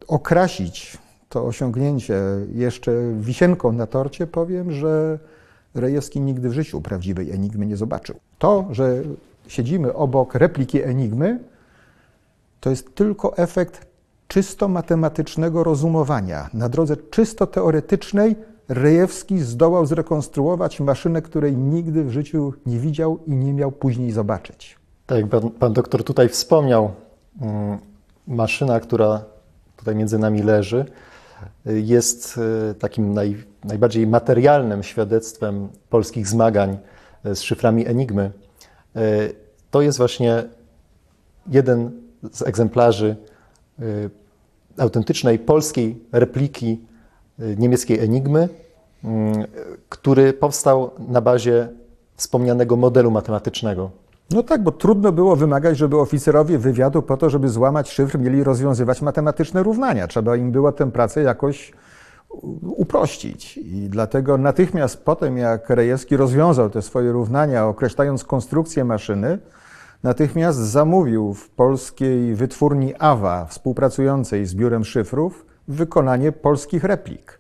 okrasić 0.08 0.98
to 1.30 1.46
osiągnięcie 1.46 2.22
jeszcze 2.54 2.92
wisienką 3.20 3.72
na 3.72 3.88
torcie, 3.88 4.28
powiem, 4.28 4.72
że 4.72 5.20
Rejewski 5.76 6.22
nigdy 6.22 6.50
w 6.50 6.54
życiu 6.54 6.82
prawdziwej 6.82 7.32
enigmy 7.32 7.66
nie 7.66 7.78
zobaczył. 7.78 8.16
To, 8.40 8.68
że 8.72 9.02
siedzimy 9.48 9.94
obok 9.94 10.36
repliki 10.36 10.84
enigmy, 10.84 11.40
to 12.60 12.70
jest 12.70 12.96
tylko 12.96 13.38
efekt 13.38 13.88
czysto 14.28 14.68
matematycznego 14.68 15.64
rozumowania. 15.64 16.50
Na 16.54 16.70
drodze 16.70 16.98
czysto 16.98 17.48
teoretycznej 17.48 18.36
Rejewski 18.70 19.40
zdołał 19.40 19.86
zrekonstruować 19.86 20.80
maszynę, 20.80 21.22
której 21.22 21.58
nigdy 21.58 22.04
w 22.04 22.12
życiu 22.12 22.54
nie 22.66 22.80
widział 22.80 23.20
i 23.28 23.36
nie 23.36 23.54
miał 23.54 23.72
później 23.72 24.12
zobaczyć. 24.12 24.76
Tak 25.06 25.28
pan, 25.28 25.50
pan 25.50 25.74
doktor 25.74 26.04
tutaj 26.04 26.30
wspomniał, 26.30 26.92
mm, 27.42 27.78
maszyna, 28.28 28.80
która 28.80 29.26
tutaj 29.78 29.96
między 29.96 30.20
nami 30.20 30.44
leży, 30.44 30.86
jest 31.66 32.40
e, 32.70 32.74
takim 32.74 33.14
naj, 33.14 33.44
najbardziej 33.64 34.08
materialnym 34.08 34.84
świadectwem 34.84 35.70
polskich 35.90 36.28
zmagań 36.28 36.78
e, 37.24 37.36
z 37.36 37.42
szyframi 37.42 37.88
Enigmy. 37.88 38.32
To 39.72 39.82
jest 39.82 39.98
właśnie 39.98 40.44
jeden 41.48 41.92
z 42.32 42.42
egzemplarzy 42.42 43.16
autentycznej 44.78 45.40
polskiej 45.40 46.04
repliki 46.12 46.80
niemieckiej 47.58 48.00
Enigmy, 48.00 48.50
który 49.89 50.34
powstał 50.34 50.91
na 51.08 51.22
bazie 51.22 51.67
wspomnianego 52.15 52.75
modelu 52.75 53.12
matematycznego. 53.12 53.91
No 54.31 54.43
tak, 54.43 54.63
bo 54.63 54.72
trudno 54.72 55.12
było 55.12 55.36
wymagać, 55.36 55.77
żeby 55.77 55.98
oficerowie 55.98 56.58
wywiadu 56.58 57.01
po 57.01 57.17
to, 57.17 57.29
żeby 57.29 57.50
złamać 57.50 57.89
szyfr, 57.89 58.19
mieli 58.19 58.43
rozwiązywać 58.43 59.01
matematyczne 59.01 59.63
równania. 59.63 60.08
Trzeba 60.08 60.36
im 60.36 60.51
było 60.51 60.72
tę 60.72 60.91
pracę 60.91 61.22
jakoś 61.22 61.74
uprościć. 62.62 63.58
I 63.58 63.89
dlatego 63.89 64.38
natychmiast 64.38 65.03
potem, 65.03 65.38
jak 65.38 65.69
Rejewski 65.69 66.17
rozwiązał 66.17 66.69
te 66.69 66.81
swoje 66.81 67.12
równania, 67.12 67.67
określając 67.67 68.24
konstrukcję 68.24 68.86
maszyny, 68.86 69.39
natychmiast 70.03 70.60
zamówił 70.60 71.34
w 71.34 71.50
polskiej 71.50 72.36
wytwórni 72.36 72.93
AWA, 73.00 73.46
współpracującej 73.46 74.46
z 74.46 74.55
biurem 74.55 74.86
szyfrów, 74.86 75.46
wykonanie 75.70 76.32
polskich 76.32 76.84
replik. 76.84 77.40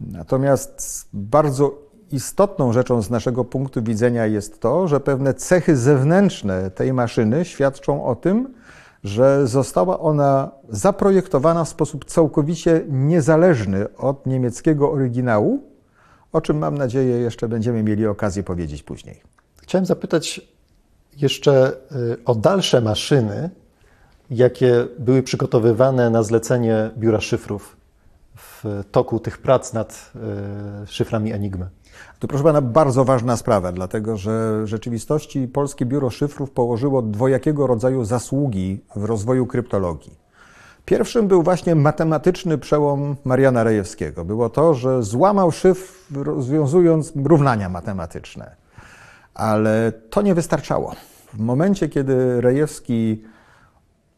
Natomiast 0.00 1.08
bardzo 1.12 1.78
istotną 2.12 2.72
rzeczą 2.72 3.02
z 3.02 3.10
naszego 3.10 3.44
punktu 3.44 3.82
widzenia 3.82 4.26
jest 4.26 4.60
to, 4.60 4.88
że 4.88 5.00
pewne 5.00 5.34
cechy 5.34 5.76
zewnętrzne 5.76 6.70
tej 6.70 6.92
maszyny 6.92 7.44
świadczą 7.44 8.04
o 8.04 8.16
tym, 8.16 8.54
że 9.04 9.46
została 9.46 9.98
ona 9.98 10.50
zaprojektowana 10.68 11.64
w 11.64 11.68
sposób 11.68 12.04
całkowicie 12.04 12.84
niezależny 12.88 13.96
od 13.96 14.26
niemieckiego 14.26 14.92
oryginału, 14.92 15.62
o 16.32 16.40
czym 16.40 16.58
mam 16.58 16.78
nadzieję 16.78 17.16
jeszcze 17.16 17.48
będziemy 17.48 17.82
mieli 17.82 18.06
okazję 18.06 18.42
powiedzieć 18.42 18.82
później. 18.82 19.22
Chciałem 19.62 19.86
zapytać 19.86 20.40
jeszcze 21.16 21.72
y, 21.92 22.24
o 22.24 22.34
dalsze 22.34 22.80
maszyny, 22.80 23.50
jakie 24.32 24.86
były 24.98 25.22
przygotowywane 25.22 26.10
na 26.10 26.22
zlecenie 26.22 26.90
biura 26.96 27.20
szyfrów 27.20 27.76
w 28.36 28.64
toku 28.92 29.20
tych 29.20 29.38
prac 29.38 29.72
nad 29.72 30.12
y, 30.84 30.86
szyframi 30.86 31.32
Enigmy. 31.32 31.66
To 32.18 32.28
proszę 32.28 32.44
pana 32.44 32.60
bardzo 32.60 33.04
ważna 33.04 33.36
sprawa, 33.36 33.72
dlatego 33.72 34.16
że 34.16 34.62
w 34.62 34.66
rzeczywistości 34.66 35.48
Polskie 35.48 35.86
Biuro 35.86 36.10
Szyfrów 36.10 36.50
położyło 36.50 37.02
dwojakiego 37.02 37.66
rodzaju 37.66 38.04
zasługi 38.04 38.80
w 38.96 39.04
rozwoju 39.04 39.46
kryptologii. 39.46 40.22
Pierwszym 40.84 41.28
był 41.28 41.42
właśnie 41.42 41.74
matematyczny 41.74 42.58
przełom 42.58 43.16
Mariana 43.24 43.64
Rejewskiego. 43.64 44.24
Było 44.24 44.50
to, 44.50 44.74
że 44.74 45.02
złamał 45.02 45.52
szyfr 45.52 45.92
rozwiązując 46.14 47.12
równania 47.24 47.68
matematyczne. 47.68 48.56
Ale 49.34 49.92
to 50.10 50.22
nie 50.22 50.34
wystarczało. 50.34 50.94
W 51.34 51.38
momencie, 51.38 51.88
kiedy 51.88 52.40
Rejewski 52.40 53.22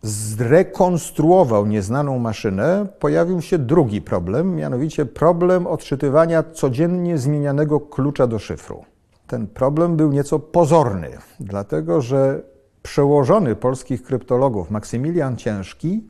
zrekonstruował 0.05 1.67
nieznaną 1.67 2.19
maszynę, 2.19 2.87
pojawił 2.99 3.41
się 3.41 3.59
drugi 3.59 4.03
problem, 4.03 4.57
mianowicie 4.57 5.07
problem 5.07 5.67
odczytywania 5.67 6.43
codziennie 6.43 7.19
zmienianego 7.19 7.81
klucza 7.81 8.27
do 8.27 8.39
szyfru. 8.39 8.85
Ten 9.27 9.47
problem 9.47 9.97
był 9.97 10.13
nieco 10.13 10.39
pozorny, 10.39 11.11
dlatego 11.41 12.01
że 12.01 12.43
przełożony 12.83 13.57
polskich 13.57 14.03
kryptologów 14.03 14.71
Maksymilian 14.71 15.37
Ciężki 15.37 16.09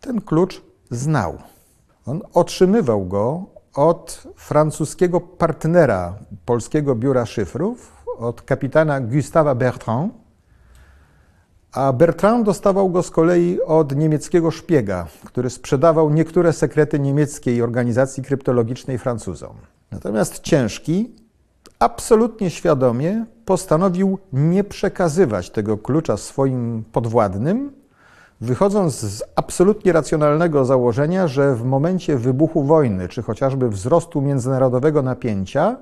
ten 0.00 0.20
klucz 0.20 0.62
znał. 0.90 1.38
On 2.06 2.20
otrzymywał 2.34 3.06
go 3.06 3.44
od 3.74 4.22
francuskiego 4.36 5.20
partnera 5.20 6.14
polskiego 6.44 6.94
biura 6.94 7.26
szyfrów, 7.26 8.04
od 8.18 8.42
kapitana 8.42 9.00
Gustava 9.00 9.54
Bertrand, 9.54 10.12
a 11.72 11.92
Bertrand 11.92 12.46
dostawał 12.46 12.90
go 12.90 13.02
z 13.02 13.10
kolei 13.10 13.60
od 13.60 13.96
niemieckiego 13.96 14.50
szpiega, 14.50 15.06
który 15.24 15.50
sprzedawał 15.50 16.10
niektóre 16.10 16.52
sekrety 16.52 17.00
niemieckiej 17.00 17.62
organizacji 17.62 18.22
kryptologicznej 18.22 18.98
Francuzom. 18.98 19.56
Natomiast 19.90 20.40
Ciężki 20.40 21.10
absolutnie 21.78 22.50
świadomie 22.50 23.24
postanowił 23.44 24.18
nie 24.32 24.64
przekazywać 24.64 25.50
tego 25.50 25.78
klucza 25.78 26.16
swoim 26.16 26.84
podwładnym, 26.92 27.72
wychodząc 28.40 28.94
z 29.00 29.22
absolutnie 29.36 29.92
racjonalnego 29.92 30.64
założenia, 30.64 31.28
że 31.28 31.54
w 31.54 31.64
momencie 31.64 32.16
wybuchu 32.16 32.64
wojny, 32.64 33.08
czy 33.08 33.22
chociażby 33.22 33.68
wzrostu 33.68 34.22
międzynarodowego 34.22 35.02
napięcia, 35.02 35.76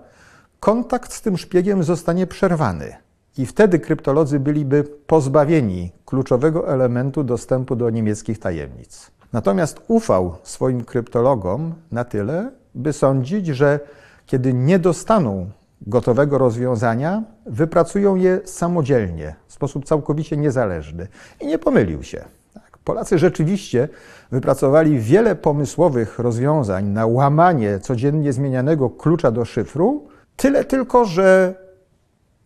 kontakt 0.60 1.12
z 1.12 1.22
tym 1.22 1.38
szpiegiem 1.38 1.82
zostanie 1.82 2.26
przerwany. 2.26 3.07
I 3.38 3.46
wtedy 3.46 3.78
kryptolodzy 3.78 4.40
byliby 4.40 4.84
pozbawieni 5.06 5.92
kluczowego 6.04 6.68
elementu 6.68 7.24
dostępu 7.24 7.76
do 7.76 7.90
niemieckich 7.90 8.38
tajemnic. 8.38 9.10
Natomiast 9.32 9.80
ufał 9.88 10.36
swoim 10.42 10.84
kryptologom 10.84 11.74
na 11.92 12.04
tyle, 12.04 12.50
by 12.74 12.92
sądzić, 12.92 13.46
że 13.46 13.80
kiedy 14.26 14.54
nie 14.54 14.78
dostaną 14.78 15.50
gotowego 15.86 16.38
rozwiązania, 16.38 17.22
wypracują 17.46 18.16
je 18.16 18.40
samodzielnie, 18.44 19.34
w 19.46 19.52
sposób 19.52 19.84
całkowicie 19.84 20.36
niezależny. 20.36 21.08
I 21.40 21.46
nie 21.46 21.58
pomylił 21.58 22.02
się. 22.02 22.24
Tak, 22.54 22.78
Polacy 22.84 23.18
rzeczywiście 23.18 23.88
wypracowali 24.30 24.98
wiele 24.98 25.36
pomysłowych 25.36 26.18
rozwiązań 26.18 26.86
na 26.86 27.06
łamanie 27.06 27.78
codziennie 27.78 28.32
zmienianego 28.32 28.90
klucza 28.90 29.30
do 29.30 29.44
szyfru, 29.44 30.08
tyle 30.36 30.64
tylko, 30.64 31.04
że 31.04 31.54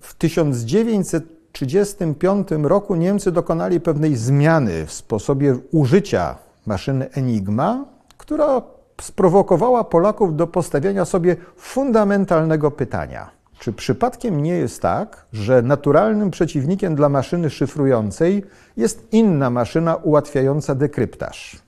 w 0.02 0.14
1935 0.14 2.48
roku 2.62 2.94
Niemcy 2.94 3.32
dokonali 3.32 3.80
pewnej 3.80 4.16
zmiany 4.16 4.86
w 4.86 4.92
sposobie 4.92 5.56
użycia 5.72 6.36
maszyny 6.66 7.10
Enigma, 7.10 7.84
która 8.18 8.62
sprowokowała 9.00 9.84
Polaków 9.84 10.36
do 10.36 10.46
postawienia 10.46 11.04
sobie 11.04 11.36
fundamentalnego 11.56 12.70
pytania. 12.70 13.30
Czy 13.58 13.72
przypadkiem 13.72 14.42
nie 14.42 14.54
jest 14.54 14.82
tak, 14.82 15.26
że 15.32 15.62
naturalnym 15.62 16.30
przeciwnikiem 16.30 16.94
dla 16.94 17.08
maszyny 17.08 17.50
szyfrującej 17.50 18.44
jest 18.76 19.08
inna 19.12 19.50
maszyna 19.50 19.96
ułatwiająca 19.96 20.74
dekryptaż? 20.74 21.62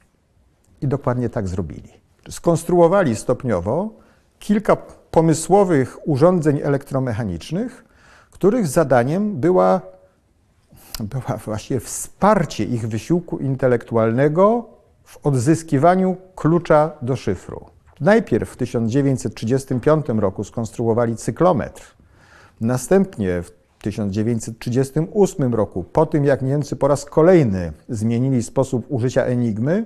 I 0.83 0.89
dokładnie 0.89 1.29
tak 1.29 1.49
zrobili. 1.49 1.91
Skonstruowali 2.29 3.17
stopniowo 3.17 3.91
kilka 4.39 4.77
pomysłowych 5.11 6.09
urządzeń 6.09 6.61
elektromechanicznych, 6.63 7.84
których 8.35 8.67
zadaniem 8.67 9.41
była, 9.41 9.81
była 11.01 11.37
właśnie 11.45 11.81
wsparcie 11.81 12.65
ich 12.65 12.89
wysiłku 12.89 13.39
intelektualnego 13.39 14.67
w 15.05 15.27
odzyskiwaniu 15.27 16.17
klucza 16.35 16.91
do 17.03 17.17
szyfru. 17.17 17.67
Najpierw 18.01 18.51
w 18.51 18.57
1935 18.57 20.07
roku 20.09 20.45
skonstruowali 20.45 21.17
cyklometr. 21.17 21.83
Następnie 22.61 23.43
w 23.43 23.51
1938 23.79 25.55
roku, 25.55 25.85
po 25.85 26.07
tym 26.07 26.25
jak 26.25 26.43
Niemcy 26.43 26.77
po 26.77 26.89
raz 26.89 27.05
kolejny 27.05 27.73
zmienili 27.89 28.43
sposób 28.43 28.87
użycia 28.89 29.25
enigmy, 29.25 29.85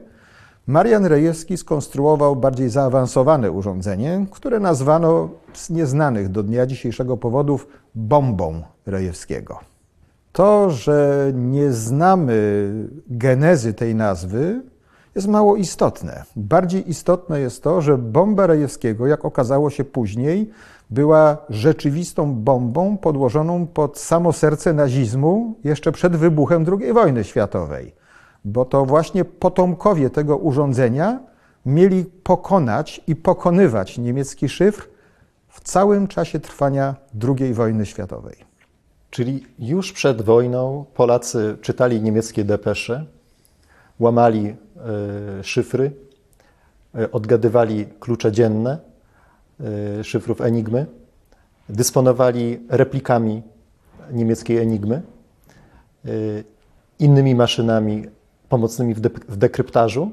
Marian 0.69 1.07
Rejewski 1.07 1.57
skonstruował 1.57 2.37
bardziej 2.37 2.69
zaawansowane 2.69 3.51
urządzenie, 3.51 4.27
które 4.31 4.61
nazwano 4.61 5.29
z 5.53 5.71
nieznanych 5.71 6.29
do 6.29 6.43
dnia 6.43 6.67
dzisiejszego 6.67 7.17
powodów 7.17 7.67
bombą 7.95 8.63
Rejewskiego. 8.87 9.59
To, 10.33 10.71
że 10.71 11.31
nie 11.35 11.73
znamy 11.73 12.71
genezy 13.07 13.75
tej 13.75 13.95
nazwy, 13.95 14.63
jest 15.15 15.29
mało 15.29 15.57
istotne. 15.57 16.25
Bardziej 16.37 16.91
istotne 16.91 17.41
jest 17.41 17.63
to, 17.63 17.81
że 17.81 17.99
bomba 17.99 18.47
Rejewskiego, 18.47 19.07
jak 19.07 19.25
okazało 19.25 19.71
się 19.71 19.85
później, 19.85 20.51
była 20.91 21.37
rzeczywistą 21.51 22.35
bombą 22.35 22.97
podłożoną 22.97 23.67
pod 23.67 23.99
samo 23.99 24.33
serce 24.33 24.73
nazizmu 24.73 25.55
jeszcze 25.65 25.93
przed 25.93 26.17
wybuchem 26.17 26.67
II 26.81 26.93
wojny 26.93 27.25
światowej 27.25 27.99
bo 28.49 28.65
to 28.65 28.85
właśnie 28.85 29.25
potomkowie 29.25 30.11
tego 30.11 30.37
urządzenia 30.37 31.21
mieli 31.67 32.05
pokonać 32.05 33.01
i 33.07 33.17
pokonywać 33.17 33.99
niemiecki 33.99 34.49
szyfr 34.49 34.89
w 35.49 35.61
całym 35.61 36.09
czasie 36.09 36.41
trwania 36.41 36.95
II 37.29 37.55
wojny 37.55 37.87
światowej. 37.87 38.37
Czyli 39.11 39.47
już 39.59 39.93
przed 39.93 40.23
wojną 40.23 40.85
Polacy 40.95 41.57
czytali 41.63 42.03
niemieckie 42.03 42.45
depesze, 42.45 43.07
łamali 44.01 44.47
y, 45.41 45.45
szyfry, 45.45 45.93
y, 46.99 47.11
odgadywali 47.11 47.87
klucze 48.01 48.33
dzienne 48.33 48.79
y, 50.01 50.05
szyfrów 50.05 50.41
Enigmy, 50.41 50.87
dysponowali 51.69 52.61
replikami 52.69 53.43
niemieckiej 54.13 54.59
Enigmy, 54.59 55.03
innymi 56.99 57.35
maszynami 57.35 58.07
pomocnymi 58.49 58.95
w, 58.95 59.01
w 59.29 59.37
dekryptażu, 59.37 60.11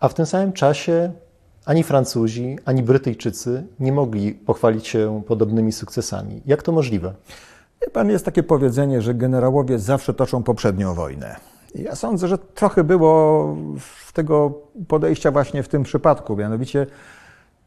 a 0.00 0.08
w 0.08 0.14
tym 0.14 0.26
samym 0.26 0.52
czasie 0.52 1.12
ani 1.64 1.82
Francuzi, 1.82 2.58
ani 2.64 2.82
Brytyjczycy 2.82 3.66
nie 3.80 3.92
mogli 3.92 4.32
pochwalić 4.32 4.86
się 4.86 5.22
podobnymi 5.26 5.72
sukcesami. 5.72 6.42
Jak 6.46 6.62
to 6.62 6.72
możliwe? 6.72 7.14
Wie 7.82 7.90
pan, 7.90 8.10
jest 8.10 8.24
takie 8.24 8.42
powiedzenie, 8.42 9.02
że 9.02 9.14
generałowie 9.14 9.78
zawsze 9.78 10.14
toczą 10.14 10.42
poprzednią 10.42 10.94
wojnę. 10.94 11.36
Ja 11.74 11.94
sądzę, 11.94 12.28
że 12.28 12.38
trochę 12.38 12.84
było 12.84 13.56
tego 14.12 14.52
podejścia 14.88 15.30
właśnie 15.30 15.62
w 15.62 15.68
tym 15.68 15.82
przypadku. 15.82 16.36
Mianowicie 16.36 16.86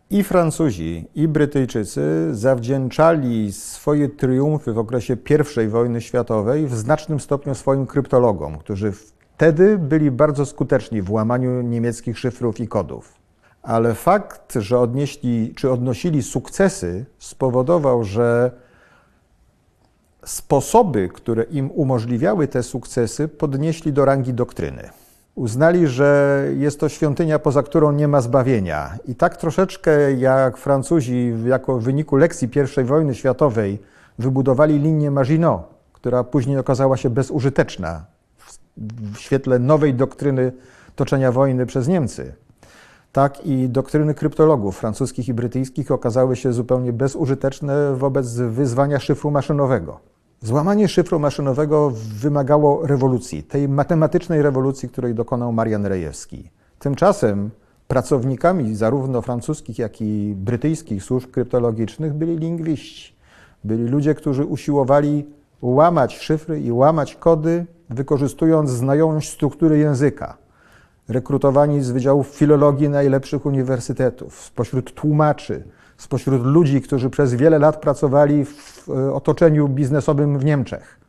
I 0.09 0.23
Francuzi, 0.23 1.07
i 1.15 1.27
Brytyjczycy 1.27 2.29
zawdzięczali 2.31 3.53
swoje 3.53 4.09
triumfy 4.09 4.73
w 4.73 4.77
okresie 4.77 5.17
I 5.65 5.67
wojny 5.67 6.01
światowej 6.01 6.67
w 6.67 6.75
znacznym 6.75 7.19
stopniu 7.19 7.55
swoim 7.55 7.87
kryptologom, 7.87 8.57
którzy 8.57 8.93
wtedy 9.37 9.77
byli 9.77 10.11
bardzo 10.11 10.45
skuteczni 10.45 11.01
w 11.01 11.11
łamaniu 11.11 11.61
niemieckich 11.61 12.19
szyfrów 12.19 12.59
i 12.59 12.67
kodów. 12.67 13.13
Ale 13.63 13.93
fakt, 13.93 14.53
że 14.53 14.79
odnieśli, 14.79 15.53
czy 15.55 15.71
odnosili 15.71 16.23
sukcesy, 16.23 17.05
spowodował, 17.19 18.03
że 18.03 18.51
sposoby, 20.25 21.09
które 21.09 21.43
im 21.43 21.71
umożliwiały 21.71 22.47
te 22.47 22.63
sukcesy, 22.63 23.27
podnieśli 23.27 23.93
do 23.93 24.05
rangi 24.05 24.33
doktryny. 24.33 24.89
Uznali, 25.35 25.87
że 25.87 26.43
jest 26.57 26.79
to 26.79 26.89
świątynia, 26.89 27.39
poza 27.39 27.63
którą 27.63 27.91
nie 27.91 28.07
ma 28.07 28.21
zbawienia. 28.21 28.97
I 29.07 29.15
tak 29.15 29.37
troszeczkę 29.37 30.13
jak 30.13 30.57
Francuzi, 30.57 31.33
jako 31.45 31.77
w 31.79 31.83
wyniku 31.83 32.15
lekcji 32.15 32.49
I 32.81 32.83
wojny 32.83 33.15
światowej, 33.15 33.79
wybudowali 34.19 34.79
linię 34.79 35.11
Maginot, 35.11 35.61
która 35.93 36.23
później 36.23 36.57
okazała 36.57 36.97
się 36.97 37.09
bezużyteczna 37.09 38.16
w 39.13 39.17
świetle 39.17 39.59
nowej 39.59 39.93
doktryny 39.93 40.51
toczenia 40.95 41.31
wojny 41.31 41.65
przez 41.65 41.87
Niemcy. 41.87 42.33
Tak 43.11 43.45
i 43.45 43.69
doktryny 43.69 44.13
kryptologów 44.13 44.77
francuskich 44.77 45.27
i 45.27 45.33
brytyjskich 45.33 45.91
okazały 45.91 46.35
się 46.35 46.53
zupełnie 46.53 46.93
bezużyteczne 46.93 47.95
wobec 47.95 48.33
wyzwania 48.35 48.99
szyfru 48.99 49.31
maszynowego. 49.31 49.99
Złamanie 50.41 50.87
szyfru 50.87 51.19
maszynowego 51.19 51.93
wymagało 52.19 52.87
rewolucji, 52.87 53.43
tej 53.43 53.69
matematycznej 53.69 54.41
rewolucji, 54.41 54.89
której 54.89 55.15
dokonał 55.15 55.53
Marian 55.53 55.85
Rejewski. 55.85 56.49
Tymczasem 56.79 57.49
pracownikami 57.87 58.75
zarówno 58.75 59.21
francuskich, 59.21 59.79
jak 59.79 60.01
i 60.01 60.33
brytyjskich 60.35 61.03
służb 61.03 61.31
kryptologicznych 61.31 62.13
byli 62.13 62.37
lingwiści. 62.37 63.13
Byli 63.63 63.83
ludzie, 63.83 64.15
którzy 64.15 64.45
usiłowali 64.45 65.25
łamać 65.61 66.17
szyfry 66.17 66.61
i 66.61 66.71
łamać 66.71 67.15
kody, 67.15 67.65
wykorzystując 67.89 68.69
znajomość 68.69 69.29
struktury 69.29 69.77
języka. 69.77 70.37
Rekrutowani 71.07 71.83
z 71.83 71.91
wydziałów 71.91 72.27
filologii 72.27 72.89
najlepszych 72.89 73.45
uniwersytetów, 73.45 74.41
spośród 74.41 74.93
tłumaczy, 74.93 75.63
spośród 75.97 76.45
ludzi, 76.45 76.81
którzy 76.81 77.09
przez 77.09 77.33
wiele 77.33 77.59
lat 77.59 77.81
pracowali 77.81 78.45
w 78.45 78.89
e, 78.89 79.13
otoczeniu 79.13 79.67
biznesowym 79.67 80.39
w 80.39 80.45
Niemczech. 80.45 80.99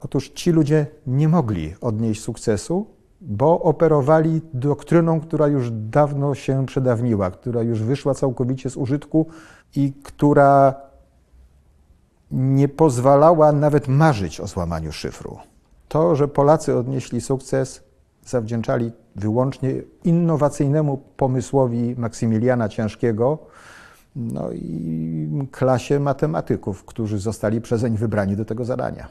Otóż 0.00 0.28
ci 0.28 0.50
ludzie 0.50 0.86
nie 1.06 1.28
mogli 1.28 1.74
odnieść 1.80 2.22
sukcesu, 2.22 2.86
bo 3.20 3.60
operowali 3.60 4.40
doktryną, 4.54 5.20
która 5.20 5.46
już 5.46 5.70
dawno 5.70 6.34
się 6.34 6.66
przedawniła, 6.66 7.30
która 7.30 7.62
już 7.62 7.82
wyszła 7.82 8.14
całkowicie 8.14 8.70
z 8.70 8.76
użytku 8.76 9.26
i 9.76 9.92
która 10.02 10.74
nie 12.30 12.68
pozwalała 12.68 13.52
nawet 13.52 13.88
marzyć 13.88 14.40
o 14.40 14.46
złamaniu 14.46 14.92
szyfru. 14.92 15.38
To, 15.88 16.16
że 16.16 16.28
Polacy 16.28 16.76
odnieśli 16.76 17.20
sukces, 17.20 17.82
zawdzięczali 18.26 18.92
wyłącznie 19.16 19.70
innowacyjnemu 20.04 21.02
pomysłowi 21.16 21.94
Maksymiliana 21.98 22.68
Ciężkiego, 22.68 23.38
no 24.16 24.52
i 24.52 25.48
klasie 25.50 26.00
matematyków, 26.00 26.84
którzy 26.84 27.18
zostali 27.18 27.60
przezeń 27.60 27.96
wybrani 27.96 28.36
do 28.36 28.44
tego 28.44 28.64
zadania. 28.64 29.08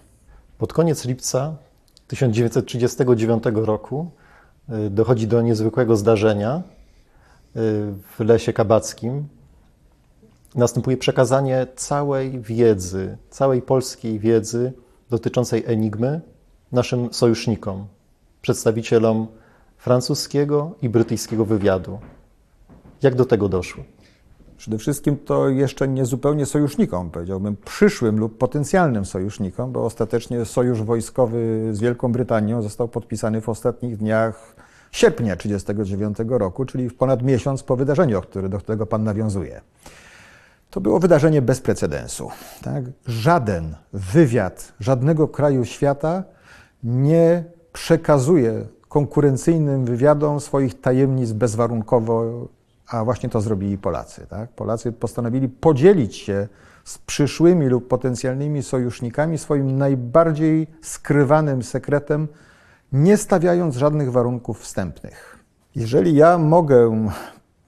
Pod 0.57 0.73
koniec 0.73 1.05
lipca 1.05 1.55
1939 2.07 3.43
roku 3.53 4.11
y, 4.69 4.89
dochodzi 4.89 5.27
do 5.27 5.41
niezwykłego 5.41 5.95
zdarzenia 5.95 6.57
y, 6.57 6.61
w 8.17 8.19
Lesie 8.19 8.53
Kabackim. 8.53 9.27
Następuje 10.55 10.97
przekazanie 10.97 11.67
całej 11.75 12.41
wiedzy, 12.41 13.17
całej 13.29 13.61
polskiej 13.61 14.19
wiedzy 14.19 14.73
dotyczącej 15.09 15.63
Enigmy 15.65 16.21
naszym 16.71 17.13
sojusznikom, 17.13 17.87
przedstawicielom 18.41 19.27
francuskiego 19.77 20.71
i 20.81 20.89
brytyjskiego 20.89 21.45
wywiadu. 21.45 21.99
Jak 23.01 23.15
do 23.15 23.25
tego 23.25 23.49
doszło? 23.49 23.83
Przede 24.57 24.77
wszystkim 24.77 25.17
to 25.17 25.49
jeszcze 25.49 25.87
nie 25.87 26.05
zupełnie 26.05 26.45
sojusznikom, 26.45 27.11
powiedziałbym 27.11 27.57
przyszłym 27.65 28.19
lub 28.19 28.37
potencjalnym 28.37 29.05
sojusznikom, 29.05 29.71
bo 29.71 29.85
ostatecznie 29.85 30.45
sojusz 30.45 30.81
wojskowy 30.81 31.69
z 31.71 31.79
Wielką 31.79 32.11
Brytanią 32.11 32.61
został 32.61 32.87
podpisany 32.87 33.41
w 33.41 33.49
ostatnich 33.49 33.97
dniach 33.97 34.55
sierpnia 34.91 35.35
1939 35.35 36.39
roku, 36.39 36.65
czyli 36.65 36.89
w 36.89 36.95
ponad 36.95 37.23
miesiąc 37.23 37.63
po 37.63 37.75
wydarzeniu, 37.75 38.21
do 38.49 38.59
którego 38.59 38.85
Pan 38.85 39.03
nawiązuje. 39.03 39.61
To 40.73 40.81
było 40.81 40.99
wydarzenie 40.99 41.41
bez 41.41 41.61
precedensu. 41.61 42.29
Tak? 42.63 42.83
Żaden 43.07 43.75
wywiad 43.93 44.73
żadnego 44.79 45.27
kraju 45.27 45.65
świata 45.65 46.23
nie 46.83 47.43
przekazuje 47.73 48.65
konkurencyjnym 48.87 49.85
wywiadom 49.85 50.39
swoich 50.39 50.81
tajemnic 50.81 51.31
bezwarunkowo, 51.31 52.47
a 52.87 53.03
właśnie 53.03 53.29
to 53.29 53.41
zrobili 53.41 53.77
Polacy. 53.77 54.27
Tak? 54.29 54.49
Polacy 54.51 54.91
postanowili 54.91 55.49
podzielić 55.49 56.15
się 56.15 56.47
z 56.83 56.97
przyszłymi 56.97 57.65
lub 57.67 57.87
potencjalnymi 57.87 58.63
sojusznikami 58.63 59.37
swoim 59.37 59.77
najbardziej 59.77 60.67
skrywanym 60.81 61.63
sekretem, 61.63 62.27
nie 62.93 63.17
stawiając 63.17 63.75
żadnych 63.75 64.11
warunków 64.11 64.59
wstępnych. 64.59 65.39
Jeżeli 65.75 66.15
ja 66.15 66.37
mogę 66.37 67.07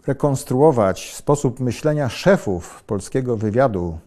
rekonstruować 0.08 1.14
sposób 1.14 1.60
myślenia 1.60 2.10
szefów 2.10 2.84
polskiego 2.84 3.38
wywiadu, 3.38 3.98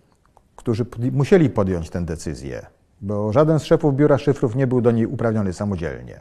którzy 0.57 0.87
musieli 1.13 1.51
podjąć 1.51 1.91
tę 1.91 2.05
decyzję, 2.05 2.67
bo 3.01 3.33
żaden 3.33 3.59
z 3.59 3.65
szefów 3.65 3.97
biura 3.97 4.19
szyfrów 4.19 4.57
nie 4.57 4.67
był 4.67 4.81
do 4.81 4.91
niej 4.91 5.07
uprawniony 5.07 5.53
samodzielnie 5.53 6.21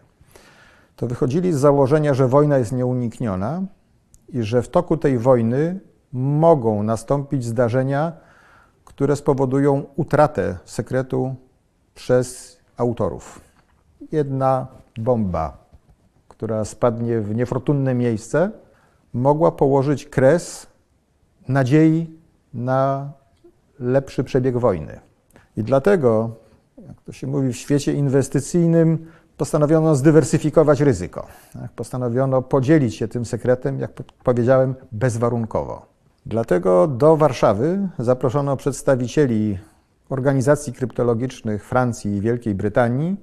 to 0.97 1.07
wychodzili 1.07 1.53
z 1.53 1.57
założenia, 1.57 2.13
że 2.13 2.27
wojna 2.27 2.57
jest 2.57 2.71
nieunikniona 2.71 3.61
i 4.29 4.43
że 4.43 4.61
w 4.61 4.69
toku 4.69 4.97
tej 4.97 5.17
wojny 5.17 5.79
mogą 6.13 6.83
nastąpić 6.83 7.45
zdarzenia, 7.45 8.11
które 8.85 9.15
spowodują 9.15 9.83
utratę 9.95 10.57
sekretu 10.65 11.35
przez 11.95 12.57
autorów. 12.77 13.41
Jedna 14.11 14.67
bomba, 14.97 15.57
która 16.27 16.65
spadnie 16.65 17.21
w 17.21 17.35
niefortunne 17.35 17.93
miejsce, 17.93 18.51
mogła 19.17 19.51
położyć 19.51 20.05
kres 20.05 20.67
nadziei 21.47 22.19
na 22.53 23.11
lepszy 23.79 24.23
przebieg 24.23 24.57
wojny. 24.57 24.99
I 25.57 25.63
dlatego, 25.63 26.31
jak 26.87 27.01
to 27.01 27.11
się 27.11 27.27
mówi 27.27 27.53
w 27.53 27.57
świecie 27.57 27.93
inwestycyjnym, 27.93 29.07
postanowiono 29.37 29.95
zdywersyfikować 29.95 30.81
ryzyko. 30.81 31.27
Tak? 31.53 31.71
Postanowiono 31.71 32.41
podzielić 32.41 32.95
się 32.95 33.07
tym 33.07 33.25
sekretem, 33.25 33.79
jak 33.79 33.91
powiedziałem, 34.23 34.75
bezwarunkowo. 34.91 35.85
Dlatego 36.25 36.87
do 36.87 37.17
Warszawy 37.17 37.89
zaproszono 37.99 38.57
przedstawicieli 38.57 39.57
organizacji 40.09 40.73
kryptologicznych 40.73 41.65
Francji 41.65 42.15
i 42.15 42.21
Wielkiej 42.21 42.55
Brytanii. 42.55 43.17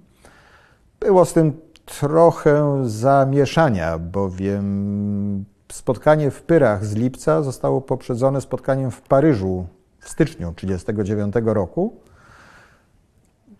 Było 1.00 1.24
z 1.24 1.32
tym 1.32 1.52
trochę 1.84 2.82
zamieszania, 2.84 3.98
bowiem 3.98 5.44
spotkanie 5.74 6.30
w 6.30 6.42
Pyrach 6.42 6.84
z 6.84 6.94
lipca 6.94 7.42
zostało 7.42 7.80
poprzedzone 7.80 8.40
spotkaniem 8.40 8.90
w 8.90 9.02
Paryżu 9.02 9.66
w 9.98 10.08
styczniu 10.08 10.52
1939 10.52 11.54
roku. 11.54 11.94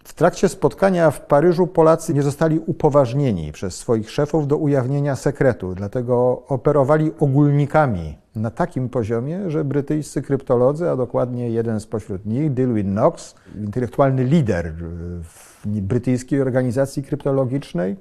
W 0.05 0.15
trakcie 0.15 0.49
spotkania 0.49 1.11
w 1.11 1.21
Paryżu 1.21 1.67
Polacy 1.67 2.15
nie 2.15 2.23
zostali 2.23 2.59
upoważnieni 2.59 3.53
przez 3.53 3.77
swoich 3.77 4.11
szefów 4.11 4.47
do 4.47 4.57
ujawnienia 4.57 5.17
sekretu, 5.17 5.75
dlatego 5.75 6.43
operowali 6.49 7.13
ogólnikami 7.19 8.19
na 8.37 8.51
takim 8.51 8.89
poziomie, 8.89 9.51
że 9.51 9.65
brytyjscy 9.65 10.23
kryptolodzy, 10.23 10.91
a 10.91 10.97
dokładnie 10.97 11.51
jeden 11.51 11.81
spośród 11.81 12.27
nich, 12.27 12.55
Dillwyn 12.55 12.93
Knox, 12.93 13.35
intelektualny 13.55 14.25
lider 14.25 14.73
brytyjskiej 15.65 16.41
organizacji 16.41 17.03
kryptologicznej, 17.03 17.97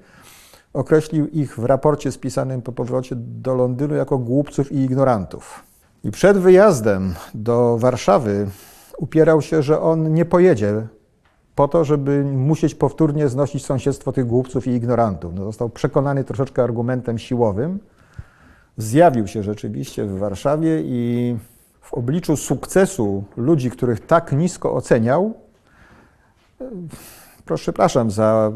określił 0.74 1.28
ich 1.28 1.60
w 1.60 1.64
raporcie 1.64 2.12
spisanym 2.12 2.62
po 2.62 2.72
powrocie 2.72 3.16
do 3.16 3.54
Londynu 3.54 3.96
jako 3.96 4.18
głupców 4.18 4.72
i 4.72 4.78
ignorantów. 4.78 5.64
I 6.04 6.12
przed 6.12 6.38
wyjazdem 6.38 7.14
do 7.34 7.78
Warszawy 7.78 8.48
upierał 8.98 9.42
się, 9.42 9.64
że 9.64 9.82
on 9.82 10.14
nie 10.14 10.26
pojedzie 10.26 10.88
po 11.56 11.68
to, 11.68 11.84
żeby 11.84 12.24
musieć 12.24 12.76
powtórnie 12.76 13.28
znosić 13.28 13.66
sąsiedztwo 13.66 14.12
tych 14.12 14.28
głupców 14.28 14.68
i 14.68 14.70
ignorantów. 14.72 15.34
No, 15.36 15.44
został 15.44 15.70
przekonany 15.70 16.24
troszeczkę 16.24 16.64
argumentem 16.64 17.18
siłowym. 17.18 17.80
Zjawił 18.78 19.28
się 19.28 19.44
rzeczywiście 19.44 20.06
w 20.06 20.18
Warszawie 20.18 20.82
i 20.82 21.36
w 21.82 21.94
obliczu 21.94 22.38
sukcesu 22.38 23.24
ludzi, 23.38 23.72
których 23.72 24.06
tak 24.06 24.32
nisko 24.32 24.74
oceniał, 24.74 25.34
proszę, 27.46 27.62
przepraszam 27.62 28.12
za 28.12 28.52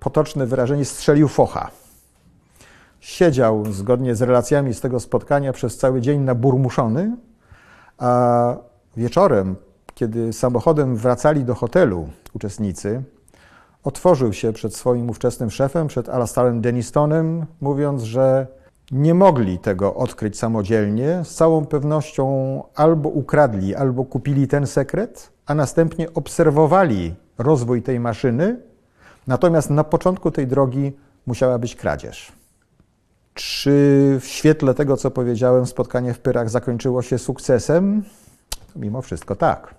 potoczne 0.00 0.46
wyrażenie, 0.46 0.84
strzelił 0.84 1.28
focha. 1.28 1.70
siedział, 3.00 3.72
zgodnie 3.72 4.14
z 4.14 4.22
relacjami 4.22 4.74
z 4.74 4.80
tego 4.80 5.00
spotkania, 5.00 5.52
przez 5.52 5.76
cały 5.76 6.00
dzień 6.00 6.20
naburmuszony, 6.20 7.16
a 7.98 8.56
wieczorem, 8.96 9.56
kiedy 9.94 10.32
samochodem 10.32 10.96
wracali 10.96 11.44
do 11.44 11.54
hotelu 11.54 12.08
uczestnicy, 12.34 13.02
otworzył 13.84 14.32
się 14.32 14.52
przed 14.52 14.76
swoim 14.76 15.10
ówczesnym 15.10 15.50
szefem, 15.50 15.86
przed 15.86 16.08
Alastarem 16.08 16.60
Denistonem, 16.60 17.46
mówiąc, 17.60 18.02
że 18.02 18.46
nie 18.92 19.14
mogli 19.14 19.58
tego 19.58 19.94
odkryć 19.94 20.38
samodzielnie. 20.38 21.20
Z 21.24 21.34
całą 21.34 21.66
pewnością 21.66 22.62
albo 22.74 23.08
ukradli, 23.08 23.74
albo 23.74 24.04
kupili 24.04 24.48
ten 24.48 24.66
sekret, 24.66 25.30
a 25.46 25.54
następnie 25.54 26.14
obserwowali 26.14 27.14
rozwój 27.42 27.82
tej 27.82 28.00
maszyny. 28.00 28.60
Natomiast 29.26 29.70
na 29.70 29.84
początku 29.84 30.30
tej 30.30 30.46
drogi 30.46 30.92
musiała 31.26 31.58
być 31.58 31.76
kradzież. 31.76 32.32
Czy 33.34 33.70
w 34.20 34.26
świetle 34.26 34.74
tego, 34.74 34.96
co 34.96 35.10
powiedziałem, 35.10 35.66
spotkanie 35.66 36.14
w 36.14 36.18
Pyrach 36.18 36.50
zakończyło 36.50 37.02
się 37.02 37.18
sukcesem? 37.18 38.02
Mimo 38.76 39.02
wszystko 39.02 39.36
tak. 39.36 39.74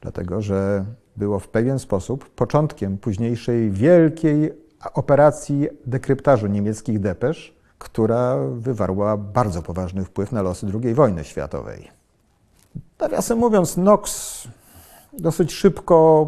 Dlatego, 0.00 0.42
że 0.42 0.84
było 1.16 1.38
w 1.38 1.48
pewien 1.48 1.78
sposób 1.78 2.30
początkiem 2.30 2.98
późniejszej 2.98 3.70
wielkiej 3.70 4.52
operacji 4.94 5.68
dekryptażu 5.86 6.46
niemieckich 6.46 7.00
depesz, 7.00 7.54
która 7.78 8.36
wywarła 8.52 9.16
bardzo 9.16 9.62
poważny 9.62 10.04
wpływ 10.04 10.32
na 10.32 10.42
losy 10.42 10.66
II 10.84 10.94
wojny 10.94 11.24
światowej. 11.24 11.90
Nawiasem 13.00 13.38
mówiąc, 13.38 13.74
Knox 13.74 14.40
dosyć 15.12 15.52
szybko 15.52 16.26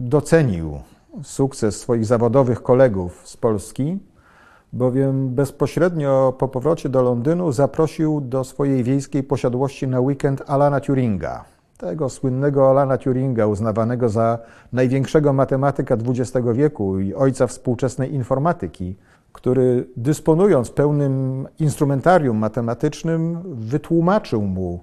docenił 0.00 0.80
sukces 1.22 1.80
swoich 1.80 2.04
zawodowych 2.04 2.62
kolegów 2.62 3.22
z 3.24 3.36
Polski, 3.36 3.98
bowiem 4.72 5.28
bezpośrednio 5.34 6.34
po 6.38 6.48
powrocie 6.48 6.88
do 6.88 7.02
Londynu 7.02 7.52
zaprosił 7.52 8.20
do 8.20 8.44
swojej 8.44 8.84
wiejskiej 8.84 9.22
posiadłości 9.22 9.88
na 9.88 10.00
weekend 10.00 10.42
Alana 10.46 10.80
Turinga, 10.80 11.44
tego 11.78 12.08
słynnego 12.08 12.70
Alana 12.70 12.98
Turinga, 12.98 13.46
uznawanego 13.46 14.08
za 14.08 14.38
największego 14.72 15.32
matematyka 15.32 15.96
XX 16.06 16.46
wieku 16.52 16.98
i 16.98 17.14
ojca 17.14 17.46
współczesnej 17.46 18.14
informatyki, 18.14 18.96
który 19.32 19.88
dysponując 19.96 20.70
pełnym 20.70 21.46
instrumentarium 21.58 22.36
matematycznym, 22.36 23.42
wytłumaczył 23.44 24.42
mu 24.42 24.80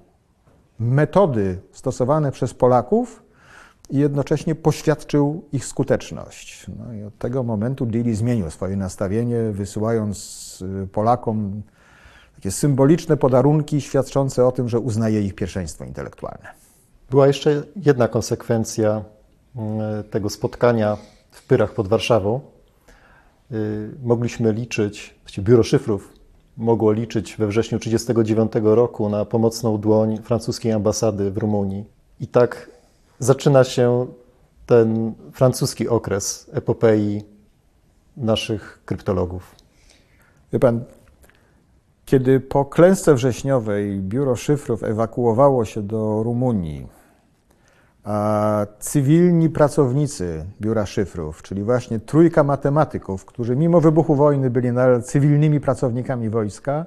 metody 0.79 1.59
stosowane 1.71 2.31
przez 2.31 2.53
Polaków 2.53 3.23
i 3.89 3.97
jednocześnie 3.97 4.55
poświadczył 4.55 5.43
ich 5.53 5.65
skuteczność. 5.65 6.65
No 6.79 6.93
i 6.93 7.03
od 7.03 7.17
tego 7.17 7.43
momentu 7.43 7.85
Dilly 7.85 8.15
zmienił 8.15 8.49
swoje 8.51 8.75
nastawienie, 8.75 9.37
wysyłając 9.51 10.59
y, 10.83 10.87
Polakom 10.87 11.61
takie 12.35 12.51
symboliczne 12.51 13.17
podarunki 13.17 13.81
świadczące 13.81 14.45
o 14.45 14.51
tym, 14.51 14.69
że 14.69 14.79
uznaje 14.79 15.21
ich 15.21 15.35
pierwszeństwo 15.35 15.85
intelektualne. 15.85 16.47
Była 17.09 17.27
jeszcze 17.27 17.63
jedna 17.75 18.07
konsekwencja 18.07 19.03
mm, 19.55 20.03
tego 20.03 20.29
spotkania 20.29 20.97
w 21.31 21.47
Pyrach 21.47 21.73
pod 21.73 21.87
Warszawą. 21.87 22.39
Y, 23.51 23.89
mogliśmy 24.03 24.53
liczyć, 24.53 25.15
biuro 25.39 25.63
szyfrów 25.63 26.13
mogło 26.57 26.91
liczyć 26.91 27.35
we 27.35 27.47
wrześniu 27.47 27.79
1939 27.79 28.75
roku 28.75 29.09
na 29.09 29.25
pomocną 29.25 29.77
dłoń 29.77 30.17
francuskiej 30.23 30.71
ambasady 30.71 31.31
w 31.31 31.37
Rumunii. 31.37 31.85
I 32.19 32.27
tak 32.27 32.69
zaczyna 33.19 33.63
się 33.63 34.07
ten 34.65 35.13
francuski 35.31 35.87
okres 35.89 36.49
epopei 36.53 37.23
naszych 38.17 38.81
kryptologów. 38.85 39.55
Wie 40.53 40.59
pan, 40.59 40.83
kiedy 42.05 42.39
po 42.39 42.65
klęsce 42.65 43.13
wrześniowej 43.13 43.99
biuro 43.99 44.35
szyfrów 44.35 44.83
ewakuowało 44.83 45.65
się 45.65 45.81
do 45.81 46.23
Rumunii, 46.23 46.87
a 48.03 48.65
cywilni 48.79 49.49
pracownicy 49.49 50.45
biura 50.61 50.85
szyfrów, 50.85 51.41
czyli 51.41 51.63
właśnie 51.63 51.99
trójka 51.99 52.43
matematyków, 52.43 53.25
którzy 53.25 53.55
mimo 53.55 53.81
wybuchu 53.81 54.15
wojny 54.15 54.49
byli 54.49 54.69
cywilnymi 55.03 55.59
pracownikami 55.59 56.29
wojska, 56.29 56.85